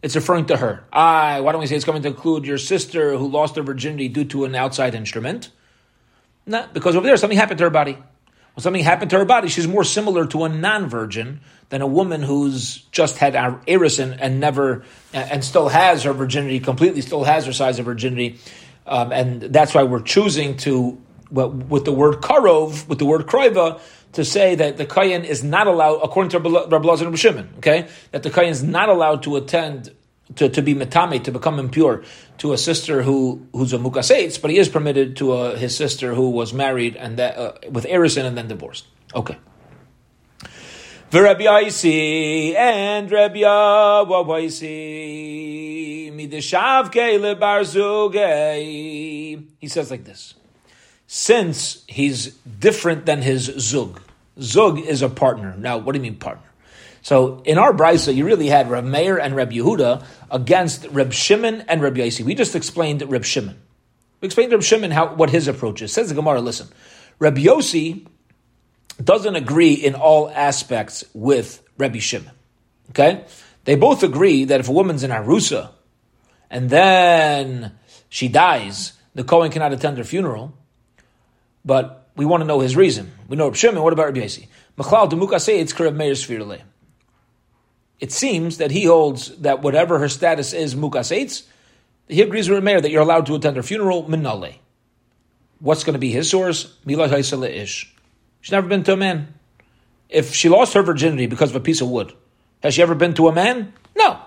[0.01, 0.83] it's referring to her.
[0.91, 4.09] Ah, why don't we say it's coming to include your sister who lost her virginity
[4.09, 5.49] due to an outside instrument?
[6.45, 7.93] No, because over there something happened to her body.
[7.93, 11.39] When something happened to her body, she's more similar to a non-virgin
[11.69, 17.01] than a woman who's just had erison and never and still has her virginity completely,
[17.01, 18.37] still has her size of virginity,
[18.85, 23.79] um, and that's why we're choosing to with the word karov, with the word kroiva,
[24.13, 27.87] to say that the Kayan is not allowed, according to Rabbi Lazar and Shimon, okay,
[28.11, 29.91] that the Kayan is not allowed to attend,
[30.35, 32.03] to, to be metame, to become impure,
[32.37, 36.13] to a sister who who's a mukaseitz, but he is permitted to a, his sister
[36.13, 38.85] who was married and that, uh, with erison and then divorced.
[39.13, 39.37] Okay.
[41.11, 44.63] Rabbi Yaisi and Rabbi Yawaisi
[46.11, 48.33] mideshavke lebarzuge.
[49.59, 50.33] He says like this
[51.13, 54.01] since he's different than his zug.
[54.41, 55.55] Zug is a partner.
[55.55, 56.49] Now, what do you mean partner?
[57.03, 61.65] So in our brisa, you really had Reb Meir and Reb Yehuda against Reb Shimon
[61.67, 62.25] and Reb Yaisi.
[62.25, 63.61] We just explained Reb Shimon.
[64.21, 65.93] We explained Reb Shimon how what his approach is.
[65.93, 66.67] Says the Gemara, listen,
[67.19, 68.07] Reb Yosi
[69.01, 72.31] doesn't agree in all aspects with Reb Shimon.
[72.89, 73.23] Okay,
[73.65, 75.69] they both agree that if a woman's in Arusa
[76.49, 77.77] and then
[78.09, 80.57] she dies, the Kohen cannot attend her funeral
[81.65, 83.11] but we want to know his reason.
[83.27, 83.83] We know Reb Shimon.
[83.83, 84.47] What about Rabbi Yossi?
[84.77, 86.61] Machlal demuka say it's karev meir sfirle.
[87.99, 91.11] It seems that he holds that whatever her status is mukas
[92.07, 94.55] he agrees with Meir that you're allowed to attend her funeral minale.
[95.59, 96.77] What's going to be his source?
[96.85, 97.93] Mila ish.
[98.41, 99.33] She's never been to a man.
[100.09, 102.13] If she lost her virginity because of a piece of wood,
[102.61, 103.73] has she ever been to a man?
[103.95, 104.19] No.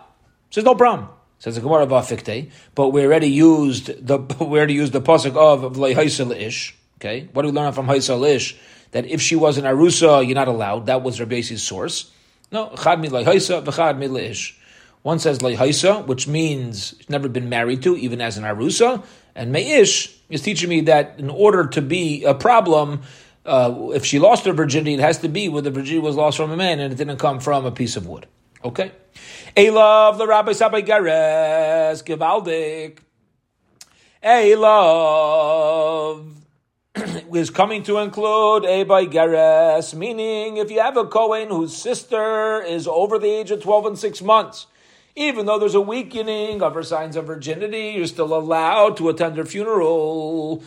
[0.51, 1.11] Says no problem.
[1.39, 6.33] Says the Gemara Vafikte, but we already used the we already used the pasuk of
[6.33, 6.75] ish.
[6.99, 8.57] Okay, what do we learn from Haisal Ish?
[8.93, 10.87] That if she was an Arusa, you're not allowed.
[10.87, 12.11] That was Rabbeisi's source.
[12.51, 14.59] No, Chad mi Haisa, v'chad mi Ish.
[15.07, 19.05] One says Haisa, which means she's never been married to, even as an Arusa.
[19.37, 23.03] And Me'ish is teaching me that in order to be a problem,
[23.45, 26.39] uh, if she lost her virginity, it has to be where the virginity was lost
[26.39, 28.27] from a man and it didn't come from a piece of wood.
[28.65, 28.91] Okay?
[29.57, 32.99] Elav the Rabbi Sabai Gares, Givaldik.
[34.25, 35.57] Elav
[37.35, 42.63] is coming to include a by Geres, meaning if you have a Kohen whose sister
[42.63, 44.67] is over the age of 12 and 6 months,
[45.19, 49.39] Even though there's a weakening of her signs of virginity, you're still allowed to attend
[49.39, 50.63] her funeral.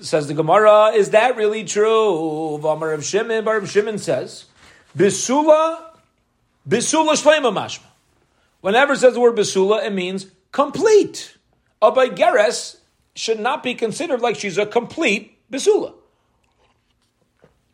[0.00, 2.58] Says the Gemara, is that really true?
[2.62, 4.46] Vamar of Shimon, Bar Shimon says,
[4.96, 5.92] Bisula,
[6.66, 7.84] Bisula Shlema Mashma.
[8.62, 11.36] Whenever it says the word Bisula, it means complete.
[11.82, 12.78] A by Geres
[13.14, 15.94] should not be considered like she's a complete Bisula.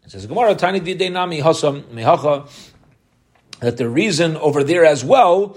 [0.04, 2.50] It says Gemara, Tani Nami Hasam Mihacha,
[3.60, 5.56] that the reason over there as well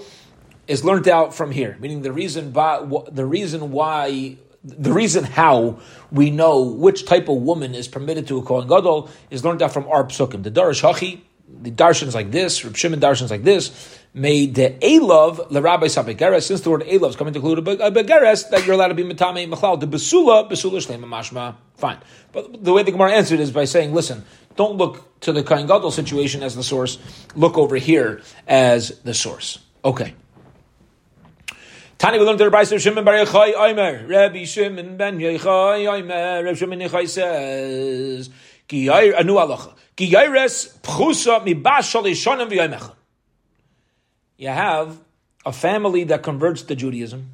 [0.68, 2.80] is learned out from here, meaning the reason by,
[3.10, 5.80] the reason why the reason how
[6.12, 9.72] we know which type of woman is permitted to a Kohen Gadol is learned out
[9.72, 10.44] from our psukim.
[10.44, 11.20] The Darish Hachi,
[11.62, 13.98] the Darshan's like this, Reb Shimon Darshan's like this.
[14.14, 17.90] Made the Elov the Rabbi Sabegeres, since the word Elov is coming to include a
[17.90, 19.80] Begeres, that you're allowed to be Matame Machlal.
[19.80, 21.98] The Besula, Besula Shlema Mashma, fine.
[22.30, 24.24] But the way the Gemara answered is by saying, listen,
[24.56, 26.98] don't look to the Kain Gadol situation as the source,
[27.34, 29.58] look over here as the source.
[29.82, 30.14] Okay.
[31.96, 34.06] Tani we learned the Rabbi Shimon Bar Yochai Omer.
[34.06, 36.44] Rabbi Shimon ben Yochai Omer.
[36.44, 38.28] Rabbi Shimon Yochai says,
[38.66, 39.72] Ki yair anu alacha.
[39.96, 42.92] Ki yaires pchusa mi bas shalishonim v'yomecha.
[44.42, 44.98] You have
[45.46, 47.30] a family that converts to Judaism,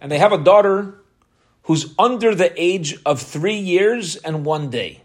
[0.00, 0.94] and they have a daughter
[1.64, 5.02] who's under the age of three years and one day.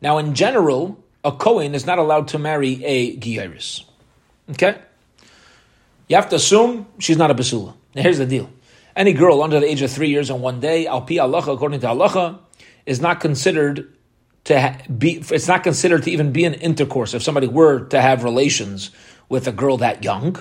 [0.00, 3.84] Now, in general, a Kohen is not allowed to marry a Giyaris.
[4.50, 4.76] Okay?
[6.08, 7.74] You have to assume she's not a Basula.
[7.94, 8.50] Now, here's the deal.
[8.96, 11.78] Any girl under the age of three years and one day, al pi halacha, according
[11.82, 12.40] to halacha,
[12.86, 13.94] is not considered
[14.48, 18.24] to be, it's not considered to even be an intercourse if somebody were to have
[18.24, 18.90] relations
[19.28, 20.38] with a girl that young.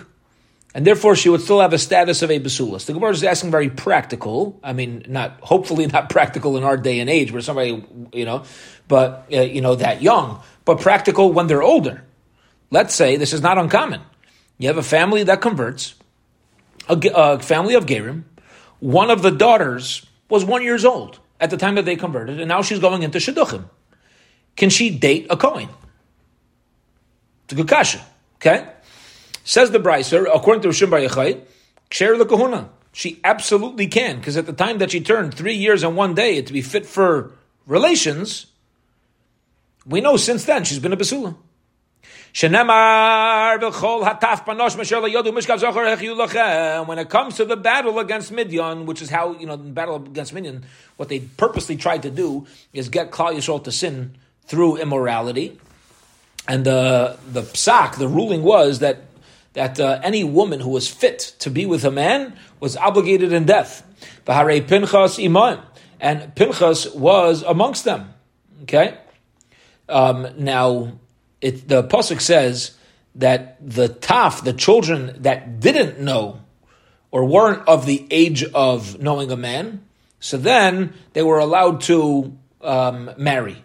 [0.73, 2.85] And therefore, she would still have a status of a basulas.
[2.85, 4.59] The Gemara is asking very practical.
[4.63, 8.43] I mean, not hopefully not practical in our day and age where somebody, you know,
[8.87, 12.03] but uh, you know that young, but practical when they're older.
[12.71, 14.01] Let's say this is not uncommon.
[14.57, 15.95] You have a family that converts,
[16.87, 18.23] a, a family of Gerim.
[18.79, 22.47] One of the daughters was one years old at the time that they converted, and
[22.47, 23.65] now she's going into shidduchim.
[24.57, 25.69] Can she date a Kohen?
[27.45, 28.03] It's a good kasha.
[28.35, 28.67] Okay?
[29.45, 31.39] Says the Brisa, according to Rishon Bar Yochai,
[31.89, 32.69] Ksher Kahuna.
[32.91, 36.41] She absolutely can, because at the time that she turned three years and one day
[36.41, 37.31] to be fit for
[37.67, 38.47] relations,
[39.85, 41.35] we know since then she's been a Basula.
[42.39, 42.53] When
[46.99, 50.33] it comes to the battle against Midian, which is how, you know, the battle against
[50.33, 50.65] Midian,
[50.97, 54.17] what they purposely tried to do is get Klal Yisrael to sin
[54.47, 55.59] through immorality.
[56.47, 59.01] And the, the psak, the ruling was that,
[59.53, 63.45] that uh, any woman who was fit to be with a man was obligated in
[63.45, 63.83] death.
[64.25, 65.59] Bahare Pinchas Iman.
[65.99, 68.13] And Pinchas was amongst them.
[68.63, 68.97] Okay?
[69.89, 70.93] Um, now,
[71.41, 72.77] it, the pasuk says
[73.15, 76.39] that the taf, the children that didn't know
[77.11, 79.83] or weren't of the age of knowing a man,
[80.19, 83.63] so then they were allowed to um, marry.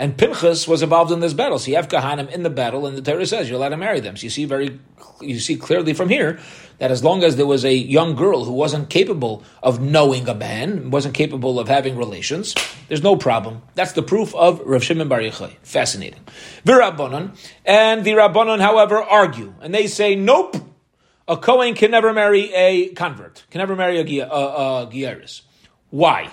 [0.00, 1.58] And Pinchas was involved in this battle.
[1.58, 4.00] So you have Kahanim in the battle, and the Torah says you're allowed to marry
[4.00, 4.16] them.
[4.16, 4.80] So you see very,
[5.20, 6.40] you see clearly from here
[6.78, 10.34] that as long as there was a young girl who wasn't capable of knowing a
[10.34, 12.54] man, wasn't capable of having relations,
[12.88, 13.60] there's no problem.
[13.74, 15.54] That's the proof of Rav Shimon Bar Yochai.
[15.62, 16.20] Fascinating.
[16.64, 17.36] Virabbanon,
[17.66, 20.56] and the Rabbanon, however, argue, and they say, nope,
[21.28, 25.30] a Kohen can never marry a convert, can never marry a, a, a
[25.90, 26.30] Why?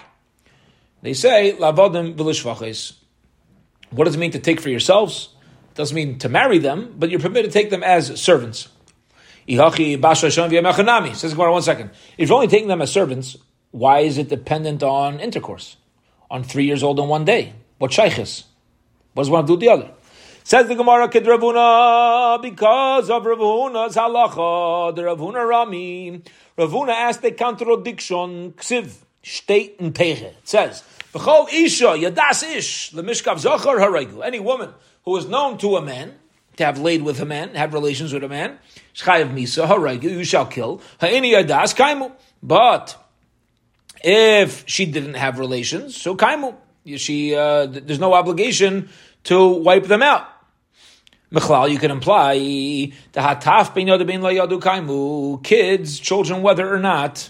[1.01, 2.96] They say, lavodim v'lishvaches.
[3.91, 5.29] What does it mean to take for yourselves?
[5.71, 8.69] It doesn't mean to marry them, but you're permitted to take them as servants.
[9.47, 9.59] Says
[11.35, 11.91] one second.
[12.17, 13.37] If you're only taking them as servants,
[13.71, 15.77] why is it dependent on intercourse?
[16.29, 17.53] On three years old and one day?
[17.77, 18.43] What shaykhis?
[19.13, 19.91] What does one do the other?
[20.43, 26.21] Says the Gemara, Kid Ravuna, because of Ravuna's halacha, the Ravuna Rami.
[26.57, 30.21] Ravuna asked a contradiction, ksiv, state and teche.
[30.21, 34.25] It says, V'chol isha yadas ish lemishkav zachar haregu.
[34.25, 34.73] Any woman
[35.05, 36.15] who is known to a man
[36.57, 38.57] to have laid with a man, have relations with a man,
[38.93, 40.03] shchayav misa haregu.
[40.03, 42.11] You shall kill ha'ini yadas kaimu.
[42.43, 42.95] But
[44.03, 46.55] if she didn't have relations, so kaimu.
[46.95, 48.89] She uh, there's no obligation
[49.25, 50.25] to wipe them out.
[51.33, 55.43] Mechlal, you can imply the hataf ben yadu ben la yadu kaimu.
[55.43, 57.29] Kids, children, whether or not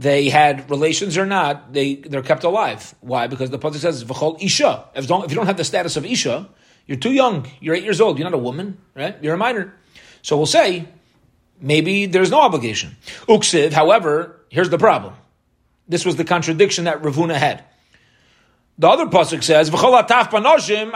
[0.00, 2.94] they had relations or not, they, they're kept alive.
[3.00, 3.26] Why?
[3.26, 4.86] Because the Pasuk says, V'chol Isha.
[4.94, 6.48] If, if you don't have the status of Isha,
[6.86, 7.46] you're too young.
[7.60, 8.18] You're eight years old.
[8.18, 9.22] You're not a woman, right?
[9.22, 9.74] You're a minor.
[10.22, 10.88] So we'll say,
[11.60, 12.96] maybe there's no obligation.
[13.28, 15.12] Uksiv, however, here's the problem.
[15.86, 17.62] This was the contradiction that Ravuna had.
[18.78, 20.92] The other pasuk says, "V'chol ataf panoshim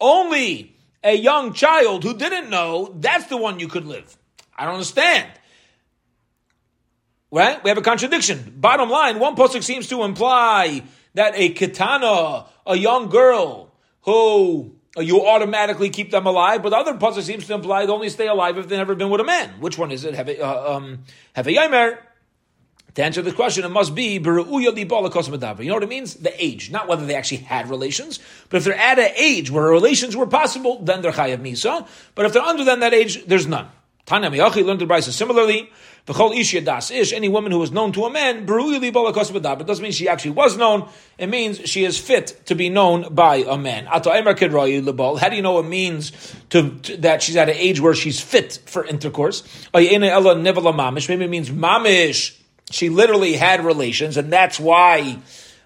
[0.00, 4.16] Only a young child who didn't know, that's the one you could live.
[4.56, 5.30] I don't understand.
[7.30, 7.62] Right?
[7.62, 8.54] We have a contradiction.
[8.56, 10.82] Bottom line, one pasuk seems to imply
[11.14, 16.76] that a katana, a young girl who uh, you automatically keep them alive, but the
[16.76, 19.24] other pasuk seems to imply they only stay alive if they've never been with a
[19.24, 19.60] man.
[19.60, 20.14] Which one is it?
[20.14, 21.00] Have a, uh, um,
[21.34, 21.98] have a.
[22.96, 26.14] To answer this question, it must be You know what it means?
[26.14, 29.64] The age, not whether they actually had relations, but if they're at an age where
[29.64, 31.86] relations were possible, then they're chayav misa.
[32.14, 33.68] But if they're under than that age, there's none.
[34.06, 35.68] Tanya Miyachi learned the Brisa similarly.
[36.06, 39.90] V'chol ish das ish, any woman who is known to a man, It doesn't mean
[39.90, 40.88] she actually was known.
[41.18, 43.86] It means she is fit to be known by a man.
[43.86, 46.12] How do you know it means
[46.50, 49.42] to, to, that she's at an age where she's fit for intercourse?
[49.74, 52.40] Maybe it means mamish.
[52.70, 55.18] She literally had relations, and that's why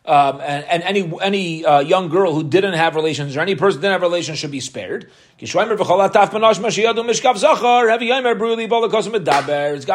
[0.06, 3.82] um, and, and, any any uh, young girl who didn't have relations or any person
[3.82, 5.10] didn't have relations should be spared.
[5.38, 5.66] It's got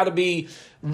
[0.04, 0.48] to be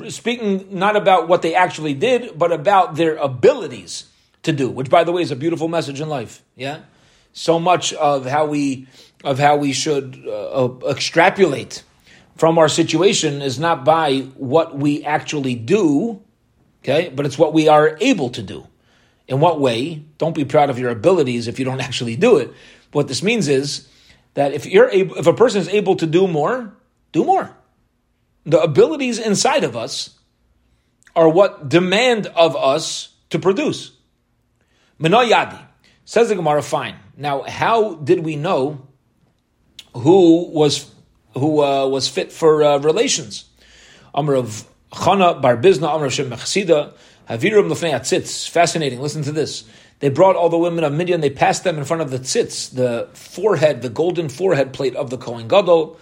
[0.09, 4.07] speaking not about what they actually did, but about their abilities
[4.45, 4.71] to do.
[4.71, 6.43] Which, by the way, is a beautiful message in life.
[6.57, 6.81] Yeah,
[7.35, 8.87] so much of how we
[9.25, 11.83] of how we should uh, extrapolate
[12.37, 16.23] from our situation is not by what we actually do,
[16.83, 18.67] okay, but it's what we are able to do.
[19.29, 20.05] In what way?
[20.19, 22.53] Don't be proud of your abilities if you don't actually do it.
[22.93, 23.89] What this means is
[24.35, 26.75] that if you're able, if a person is able to do more,
[27.13, 27.55] do more.
[28.45, 30.19] The abilities inside of us
[31.15, 33.93] are what demand of us to produce.
[35.01, 35.61] Minoyadi
[36.05, 36.63] says the Gemara.
[36.63, 36.97] Fine.
[37.17, 38.87] Now, how did we know
[39.95, 40.91] who was
[41.35, 43.45] who uh, was fit for uh, relations?
[44.15, 46.31] Amr of Chana Bar Bizna, Amr of Shem
[47.29, 48.49] Havirum lefnei tzitz.
[48.49, 49.01] Fascinating.
[49.01, 49.65] Listen to this.
[50.01, 51.21] They brought all the women of Midian.
[51.21, 55.11] They passed them in front of the tzitz, the forehead, the golden forehead plate of
[55.11, 55.99] the Kohen Gadol.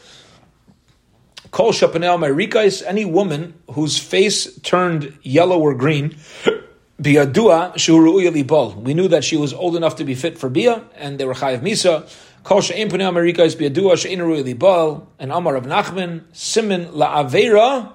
[1.50, 2.82] Kol shapanel merikais.
[2.86, 6.16] Any woman whose face turned yellow or green.
[7.00, 8.74] Biadua shuru'ya bol.
[8.74, 11.34] We knew that she was old enough to be fit for bia, and they were
[11.34, 12.10] chayav misa.
[12.44, 15.08] Kol she'im panel merikais biadua she'in ru'ya bol.
[15.18, 17.92] And Amar of Nachman simin la'avera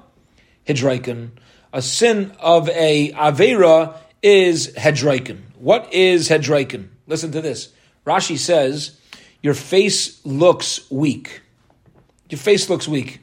[0.67, 1.31] hidraikin
[1.75, 5.41] a sin of a Avera is Hedraikin.
[5.59, 6.87] What is Hedraikin?
[7.05, 7.73] Listen to this.
[8.07, 8.97] Rashi says,
[9.43, 11.41] Your face looks weak.
[12.29, 13.19] Your face looks weak.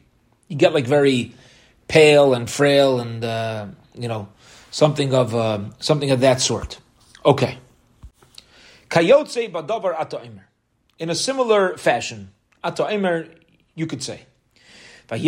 [0.48, 1.32] You get like very
[1.88, 4.28] pale and frail and, uh, you know,
[4.70, 6.78] something of, uh, something of that sort.
[7.24, 7.56] Okay.
[8.90, 10.42] Kayotze badavar ataimer.
[10.98, 13.34] In a similar fashion, ataimer,
[13.74, 14.26] you could say.
[15.12, 15.18] They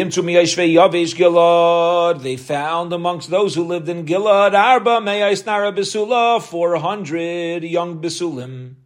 [2.37, 8.77] found amongst those who lived in Gilad, Arba Me'aisnara Besula, 400 young Besulim.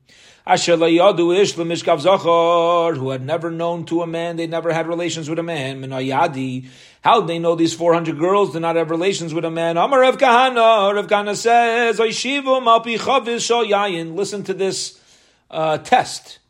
[2.96, 5.80] Who had never known to a man, they never had relations with a man.
[5.82, 6.66] Minayadi.
[7.02, 9.76] How they know these 400 girls did not have relations with a man?
[9.76, 10.92] Amar Rav Kahana.
[10.92, 12.00] Rav Kahana says,
[14.16, 15.00] Listen to this
[15.48, 16.40] uh, test.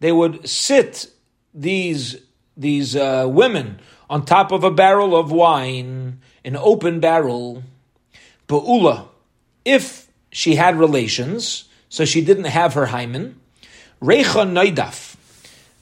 [0.00, 1.06] They would sit
[1.54, 2.20] these
[2.60, 7.62] these uh, women on top of a barrel of wine, an open barrel.
[8.48, 9.08] Ba'ula,
[9.64, 13.40] if she had relations, so she didn't have her hymen,
[14.02, 15.16] Recha Naidaf,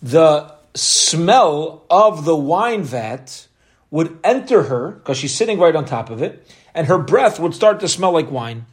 [0.02, 3.46] the smell of the wine vat
[3.90, 7.54] would enter her, because she's sitting right on top of it, and her breath would
[7.54, 8.66] start to smell like wine.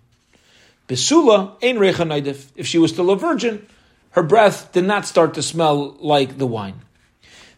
[0.88, 2.52] Besula, ein Recha Naidaf.
[2.56, 3.66] If she was still a virgin,
[4.12, 6.82] her breath did not start to smell like the wine.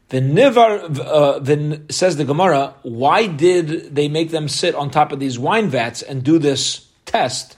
[0.09, 5.19] The Nivar, uh, says the Gemara, why did they make them sit on top of
[5.19, 7.57] these wine vats and do this test?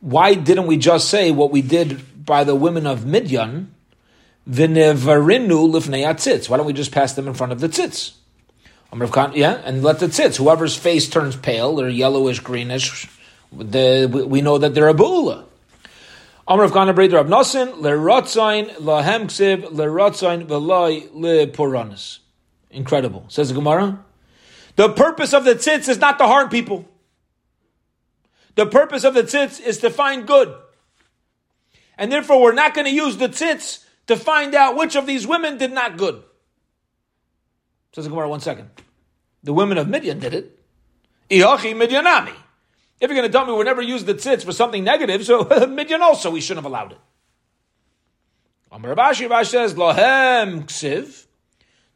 [0.00, 3.72] Why didn't we just say what we did by the women of Midian?
[4.48, 6.48] V'nevarinu lifnei.
[6.48, 8.14] Why don't we just pass them in front of the tzitz?
[9.36, 13.08] Yeah, and let the tzitz, whoever's face turns pale or yellowish, greenish,
[13.52, 15.44] the, we know that they're a bula.
[16.48, 21.46] Amr of Gana Breder Abnasin, Lerotzain, Lahem Ksiv, Lerotzain, Veloi, Le
[22.70, 23.24] Incredible.
[23.28, 24.04] Says the Gemara.
[24.76, 26.88] The purpose of the tzitz is not to harm people.
[28.54, 30.54] The purpose of the tzitz is to find good.
[31.98, 35.26] And therefore, we're not going to use the tzitz to find out which of these
[35.26, 36.22] women did not good.
[37.94, 38.70] Says the Gemara, one second.
[39.42, 40.58] The women of Midian did it.
[41.30, 42.34] Iachi Midianami.
[43.00, 45.44] If you're going to tell me we never use the tzitz for something negative, so
[45.44, 46.98] midyan also we shouldn't have allowed it.
[48.70, 51.24] Amar Rav Ashi Rabash says, Lohem ksiv.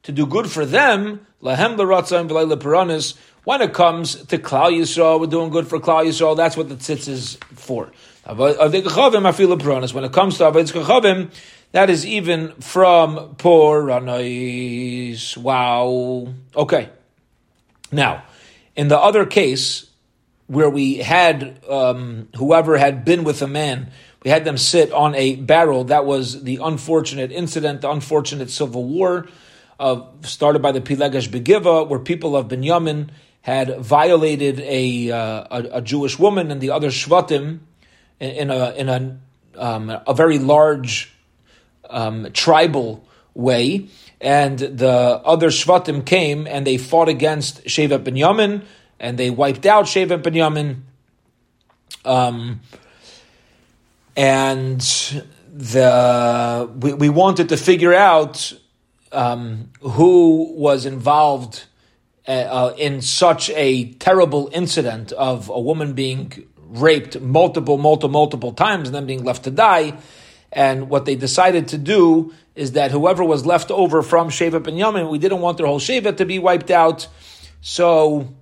[0.02, 3.16] to do good for them, lahem l'ratzon v'lei leperanis.
[3.44, 6.34] When it comes to Klal Yisrael, we're doing good for Klal Yisrael.
[6.34, 7.92] That's what the tzitz is for.
[8.24, 11.30] When it comes to Avodah Kachavim,
[11.72, 15.36] that is even from Poranais.
[15.36, 16.28] Wow.
[16.56, 16.88] Okay.
[17.92, 18.24] Now,
[18.74, 19.90] in the other case,
[20.46, 23.90] where we had um, whoever had been with a man,
[24.22, 25.84] we had them sit on a barrel.
[25.84, 29.28] That was the unfortunate incident, the unfortunate civil war
[29.78, 33.10] uh, started by the Pilegesh Begiva, where people of Binyamin
[33.42, 35.18] had violated a, uh,
[35.50, 37.58] a, a Jewish woman and the other Shvatim
[38.20, 39.18] in, in a in a
[39.56, 41.14] um, a very large
[41.90, 43.88] um, tribal way,
[44.20, 48.62] and the other Shvatim came and they fought against Shevet Binyamin
[49.04, 50.80] and they wiped out Shevet Binyamin.
[52.06, 52.62] Um,
[54.16, 54.80] and
[55.52, 58.52] the we, we wanted to figure out
[59.12, 61.64] um, who was involved
[62.26, 68.52] uh, uh, in such a terrible incident of a woman being raped multiple, multiple, multiple
[68.52, 69.98] times and then being left to die.
[70.50, 75.10] And what they decided to do is that whoever was left over from Shevet Binyamin,
[75.10, 77.06] we didn't want their whole Shevet to be wiped out.
[77.60, 78.34] So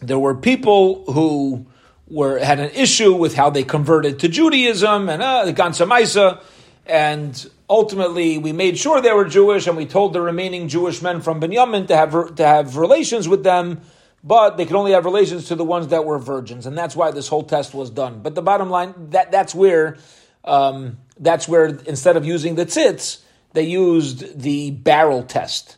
[0.00, 1.66] there were people who
[2.06, 6.40] were had an issue with how they converted to Judaism and uh, the Gansamaisa,
[6.86, 11.20] and ultimately we made sure they were Jewish, and we told the remaining Jewish men
[11.20, 13.80] from Binyamin to have to have relations with them,
[14.22, 17.10] but they could only have relations to the ones that were virgins, and that's why
[17.10, 18.20] this whole test was done.
[18.22, 19.98] But the bottom line that that's where
[20.44, 23.20] um, that's where instead of using the tzitz,
[23.52, 25.77] they used the barrel test.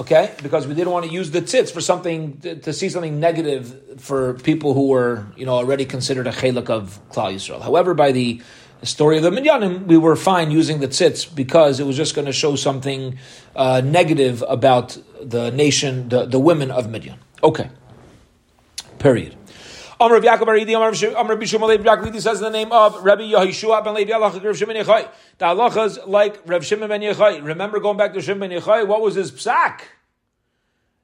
[0.00, 3.20] Okay, because we didn't want to use the tzitz for something to, to, see something
[3.20, 7.60] negative for people who were, you know, already considered a chelik of Klal Yisrael.
[7.60, 8.40] However, by the
[8.82, 12.24] story of the Midyanim, we were fine using the tzitz because it was just going
[12.24, 13.18] to show something
[13.54, 17.18] uh, negative about the nation, the, the women of Midian.
[17.44, 17.68] Okay,
[18.98, 19.36] period.
[20.00, 23.04] Amr of Yaakov Bar Idi, Amr of Bishum Alev Yaakov says in the name of
[23.04, 25.06] Rabbi Yehoshua ben Levi Allah Rav Shimon Yechai.
[25.36, 27.44] The halachas like Rav Shimon ben Yechai.
[27.44, 29.82] Remember going back to Shimon ben Yechai, what was his psak?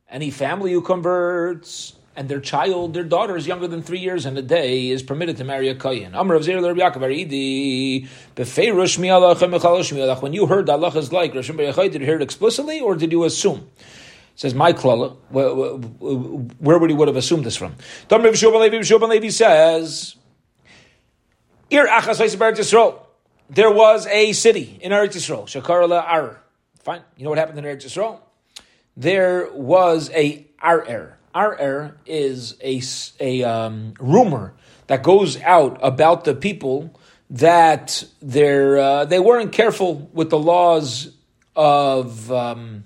[0.09, 4.39] Any family who converts and their child, their daughter is younger than three years and
[4.39, 6.15] a day, is permitted to marry a kohen.
[6.15, 11.13] Amr of Zer Rabbi Yaakov Bar Idi, Befeirush Mialach When you heard that Allah is
[11.13, 13.69] like Rav Shimon ben Yechai, did you hear it explicitly or did you assume?
[14.37, 15.17] Says my klala.
[15.31, 17.75] Where, where, would he would have assumed this from?
[18.11, 20.17] Levi Levi says,
[21.71, 23.01] Ir Yisrael.
[23.49, 26.43] There was a city in Eretz Yisrael, Shakar Ar.
[26.83, 27.03] Fine.
[27.17, 28.21] You know what happened in Eretz Yisrael?
[28.97, 30.87] There was a Ar
[31.35, 32.83] Ar is a,
[33.21, 34.55] a um, rumor
[34.87, 36.99] that goes out about the people
[37.31, 41.13] that they're, uh, they weren't careful with the laws
[41.55, 42.85] of um,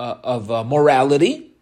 [0.00, 1.52] uh, of uh, morality,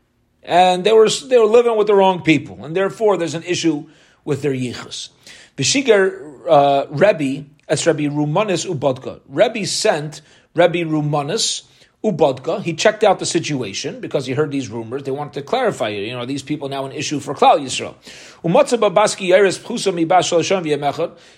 [0.43, 3.87] and they were they were living with the wrong people, and therefore there's an issue
[4.25, 5.09] with their yichus.
[5.57, 9.21] Bishigar uh, Rebbe, as Rebbe Rumanis Ubodka.
[9.27, 10.23] Rebbe sent
[10.55, 11.65] Rebbe Rumanis
[12.05, 12.63] Ubodka.
[12.63, 15.03] He checked out the situation because he heard these rumors.
[15.03, 16.07] They wanted to clarify it.
[16.07, 17.97] You know, these people now an issue for Klal Yisrael?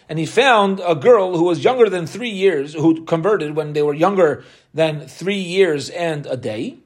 [0.09, 3.83] And he found a girl who was younger than three years, who converted when they
[3.83, 4.45] were younger
[4.75, 6.80] than three years and a day.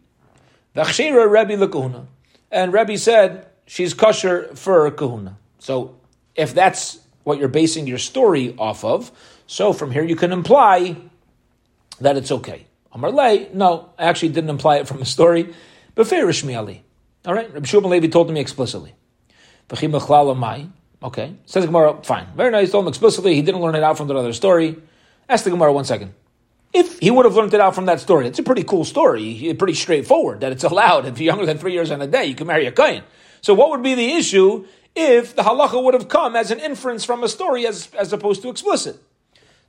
[0.76, 2.06] V'achshira Rebbe lekahuna.
[2.50, 5.36] And Rebbe said, she's kosher for kahuna.
[5.58, 5.96] So
[6.34, 9.10] if that's what you're basing your story off of,
[9.46, 10.96] so from here you can imply
[12.00, 12.66] that it's okay.
[12.92, 15.52] Amar Le, no, I actually didn't imply it from a story,
[15.94, 16.84] but fairish Ali.
[17.26, 18.94] All right, Rabbi Shulman Levi told me explicitly.
[21.02, 22.70] Okay, says the Gemara, fine, very nice.
[22.70, 23.34] Told him explicitly.
[23.34, 24.76] He didn't learn it out from another story.
[25.28, 26.14] Ask the Gemara one second.
[26.74, 29.48] If he would have learned it out from that story, it's a pretty cool story,
[29.48, 32.26] eh, pretty straightforward, that it's allowed if you're younger than three years and a day,
[32.26, 33.04] you can marry a kohen.
[33.40, 34.66] So what would be the issue
[34.96, 38.42] if the halacha would have come as an inference from a story as, as opposed
[38.42, 39.00] to explicit?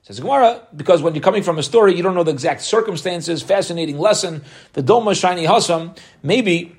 [0.01, 3.41] Says Gemara, because when you're coming from a story, you don't know the exact circumstances,
[3.41, 4.43] fascinating lesson,
[4.73, 5.93] the Doma Shiny Hassam,
[6.23, 6.75] maybe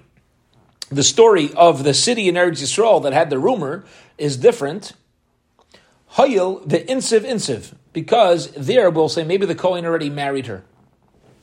[0.91, 3.85] the story of the city in Eretz Yisrael that had the rumor
[4.17, 4.93] is different.
[6.13, 10.63] Hayil, the insiv insiv, because there we'll say maybe the Kohen already married her.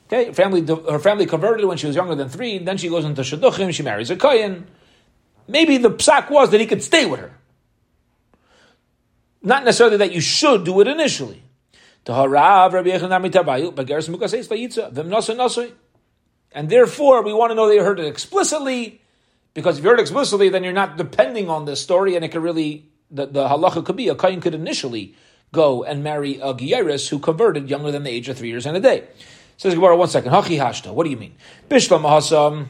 [0.05, 3.23] Okay, family, her family converted when she was younger than three, then she goes into
[3.23, 4.67] Shadduchim, she marries a Kohen.
[5.47, 7.35] Maybe the psak was that he could stay with her.
[9.41, 11.41] Not necessarily that you should do it initially.
[12.05, 12.31] And
[16.69, 19.01] therefore, we want to know that you heard it explicitly,
[19.55, 22.27] because if you heard it explicitly, then you're not depending on this story, and it
[22.27, 25.15] could really, the, the halacha could be, a kohen could initially
[25.53, 28.75] go and marry a Gieris who converted younger than the age of three years and
[28.75, 29.05] a day.
[29.55, 30.31] Says Gemara, one second.
[30.31, 30.93] Hachi hashta.
[30.93, 31.35] What do you mean?
[31.69, 32.67] Bishlam mahasam.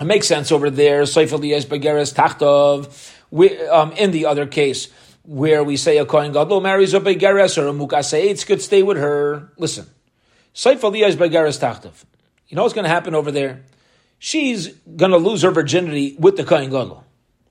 [0.00, 1.02] It makes sense over there.
[1.02, 3.14] Seif Eliyas Begeres Tachtov.
[3.70, 4.88] Um, in the other case,
[5.24, 8.98] where we say a Kohen Gadol marries a Begeres or a Mukaseitz could stay with
[8.98, 9.50] her.
[9.56, 9.86] Listen.
[10.54, 12.04] Seif Eliyas Begeres Tachtov.
[12.46, 13.62] You know what's going to happen over there?
[14.20, 17.04] She's going to lose her virginity with the Kohen Gadol.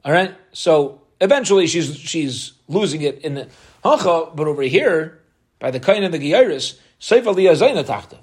[0.05, 0.33] All right?
[0.53, 3.47] So eventually she's she's losing it in the
[3.83, 5.19] Hacha, but over here,
[5.59, 8.19] by the Kohen and the Geiris, Seif Eliyas Zaina Tachtov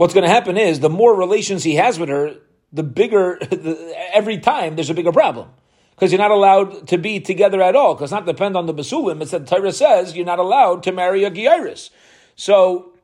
[0.00, 2.34] what's going to happen is the more relations he has with her,
[2.72, 5.50] the bigger, the, every time there's a bigger problem.
[5.90, 7.94] Because you're not allowed to be together at all.
[7.94, 9.20] Because not depend on the Basulim.
[9.20, 11.90] It's that Torah says you're not allowed to marry a Geiris.
[12.34, 12.94] So,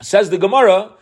[0.00, 0.92] says the Gemara,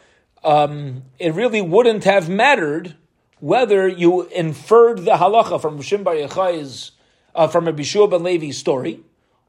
[0.42, 2.96] um, it really wouldn't have mattered
[3.40, 6.92] whether you inferred the halacha from Rishim Bar Yochai's,
[7.34, 9.00] uh, from a Bishua ben Levi's story,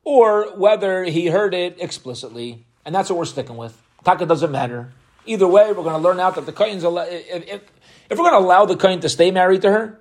[0.04, 2.66] or whether he heard it explicitly.
[2.86, 3.82] And that's what we're sticking with.
[4.04, 4.92] Taka doesn't matter.
[5.26, 7.62] Either way, we're going to learn out that the Kain's, if, if,
[8.10, 10.00] if we're going to allow the Kain to stay married to her,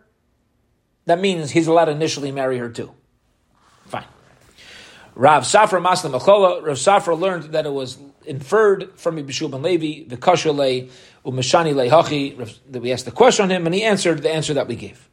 [1.06, 2.92] that means he's allowed to initially marry her too.
[3.86, 4.04] Fine.
[5.14, 10.08] Rav Safra Masna Machola, Rav Safra learned that it was inferred from Ibishul ben Levi,
[10.08, 10.88] the Kasha lay,
[11.24, 14.54] Umashani lay Hachi, that we asked the question on him, and he answered the answer
[14.54, 15.08] that we gave.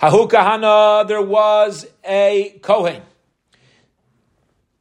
[0.00, 3.02] Hahu Kahana, there was a Kohen.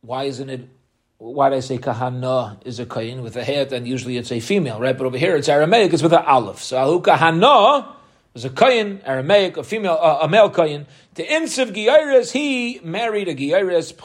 [0.01, 0.69] Why isn't it
[1.17, 4.39] why did I say kahana is a kain with a het, and usually it's a
[4.39, 4.97] female, right?
[4.97, 6.61] But over here it's Aramaic, it's with an aleph.
[6.61, 7.87] So ahu kahana
[8.33, 10.85] is a kain, Aramaic, a female, uh, a male kain.
[11.15, 13.97] To Insiv Giyairis, he married a Giyairis,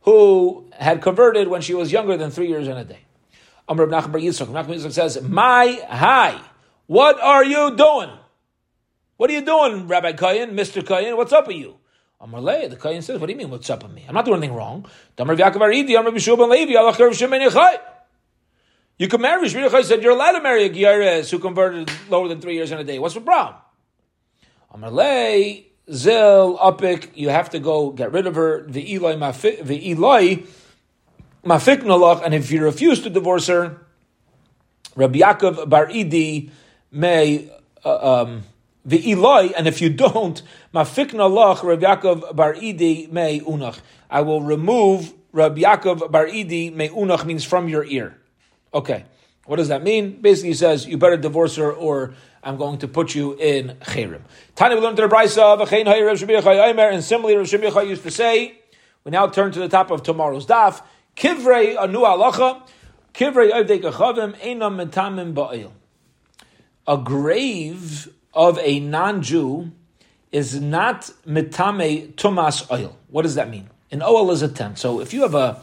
[0.00, 3.00] who had converted when she was younger than three years and a day.
[3.68, 4.46] Amr Nachman Bar Yitzchak.
[4.48, 6.40] Nachman Yitzchak says, My hi,
[6.86, 8.10] what are you doing?
[9.16, 10.82] What are you doing, Rabbi Kayin, Mr.
[10.82, 11.16] Kayin?
[11.16, 11.76] What's up with you?
[12.20, 14.04] Amalei, the Kayan says, What do you mean, what's up with me?
[14.08, 14.86] I'm not doing anything wrong.
[15.16, 15.24] You
[19.08, 19.48] can marry.
[19.48, 22.72] Shmini Chai said, You're allowed to marry a Gyares who converted lower than three years
[22.72, 22.98] in a day.
[22.98, 23.56] What's the problem?
[24.74, 28.64] Amalei, Zil, Upik, you have to go get rid of her.
[28.66, 30.44] The Eloi, the Eloi,
[31.44, 33.86] Mafik Nalach, and if you refuse to divorce her,
[34.96, 36.50] Rabbi Yaakov Bar Idi
[36.90, 37.50] may.
[37.84, 38.44] Uh, um,
[38.84, 40.42] the Eloi, and if you don't,
[40.74, 43.80] mafikna Rabbi Yaakov Bar Idi me unach.
[44.10, 48.18] I will remove Rabbi Yaakov Bar Idi me unach means from your ear.
[48.72, 49.04] Okay,
[49.46, 50.20] what does that mean?
[50.20, 54.22] Basically, he says you better divorce her, or I'm going to put you in cherim.
[54.54, 58.58] Tani we learned the brisa v'chein hay Rav Shemi and similarly Rav used to say.
[59.04, 60.82] We now turn to the top of tomorrow's daf.
[61.16, 62.62] Kivrei anu alacha,
[63.12, 65.72] kivrei oivdei kachavim metamim ba'il.
[66.86, 69.70] A grave of a non-Jew
[70.32, 72.96] is not mitame tumas oil.
[73.08, 73.70] What does that mean?
[73.90, 74.78] An oil is a tent.
[74.78, 75.60] So if you have a,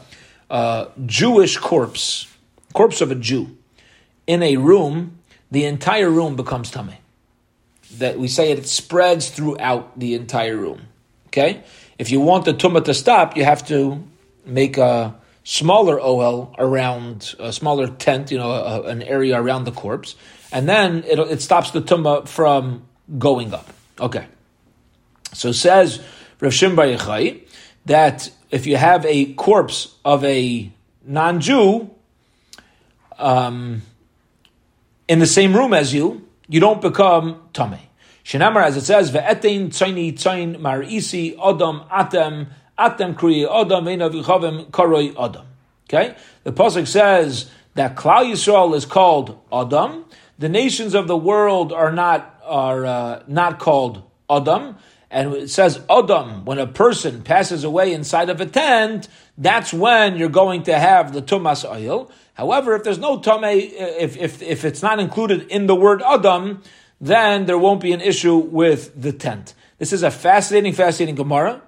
[0.48, 2.26] a Jewish corpse,
[2.72, 3.56] corpse of a Jew,
[4.26, 5.18] in a room,
[5.50, 6.94] the entire room becomes tame.
[7.98, 10.82] That we say it, spreads throughout the entire room.
[11.26, 11.62] Okay,
[11.98, 14.02] if you want the tumah to stop, you have to
[14.46, 15.14] make a
[15.44, 20.14] smaller oil around a smaller tent, you know, a, an area around the corpse,
[20.52, 22.86] and then it, it stops the tumah from
[23.18, 23.72] going up.
[24.00, 24.26] Okay.
[25.32, 25.98] So says
[26.40, 27.40] Rav Shim Yochai
[27.86, 30.70] that if you have a corpse of a
[31.04, 31.90] non-Jew
[33.18, 33.82] um,
[35.08, 37.80] in the same room as you, you don't become tamei.
[38.24, 42.48] Shinamar, as it says, ve'etein tzaini tzain marisi adam atem
[42.78, 45.46] atem kriye adam ve'navichavim karoi adam.
[45.88, 50.04] Okay, the pasuk says that Klal Yisrael is called Adam,
[50.42, 54.76] the nations of the world are not are uh, not called Adam.
[55.08, 59.06] And it says Adam, when a person passes away inside of a tent,
[59.38, 62.10] that's when you're going to have the Tumas oil.
[62.34, 66.62] However, if there's no Tomei, if, if, if it's not included in the word Adam,
[67.00, 69.54] then there won't be an issue with the tent.
[69.78, 71.62] This is a fascinating, fascinating Gemara.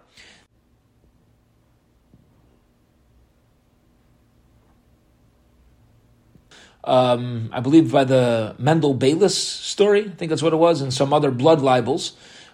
[6.84, 10.04] Um, I believe by the Mendel Beilis story.
[10.04, 12.12] I think that's what it was, and some other blood libels,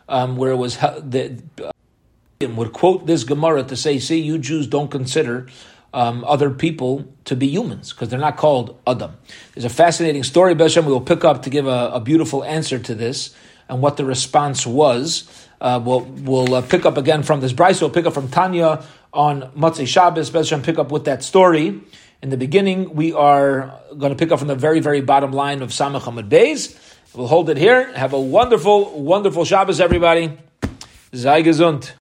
[0.09, 1.73] um, where it was the uh,
[2.49, 5.47] would quote this Gemara to say, "See, you Jews don't consider."
[5.93, 9.17] Um, other people to be humans because they're not called Adam.
[9.55, 12.79] There's a fascinating story, Beshem, we will pick up to give a, a beautiful answer
[12.79, 13.35] to this
[13.69, 15.29] and what the response was.
[15.61, 17.83] Uh, we'll we'll uh, pick up again from this Brisa.
[17.83, 20.31] We'll pick up from Tanya on Matzei Shabbos.
[20.31, 21.81] Beshem, pick up with that story.
[22.23, 25.63] In the beginning, we are going to pick up from the very, very bottom line
[25.63, 26.77] of Samach Hamad Beis.
[27.15, 27.91] We'll hold it here.
[27.95, 30.37] Have a wonderful, wonderful Shabbos, everybody.
[31.15, 31.89] Sei gesund.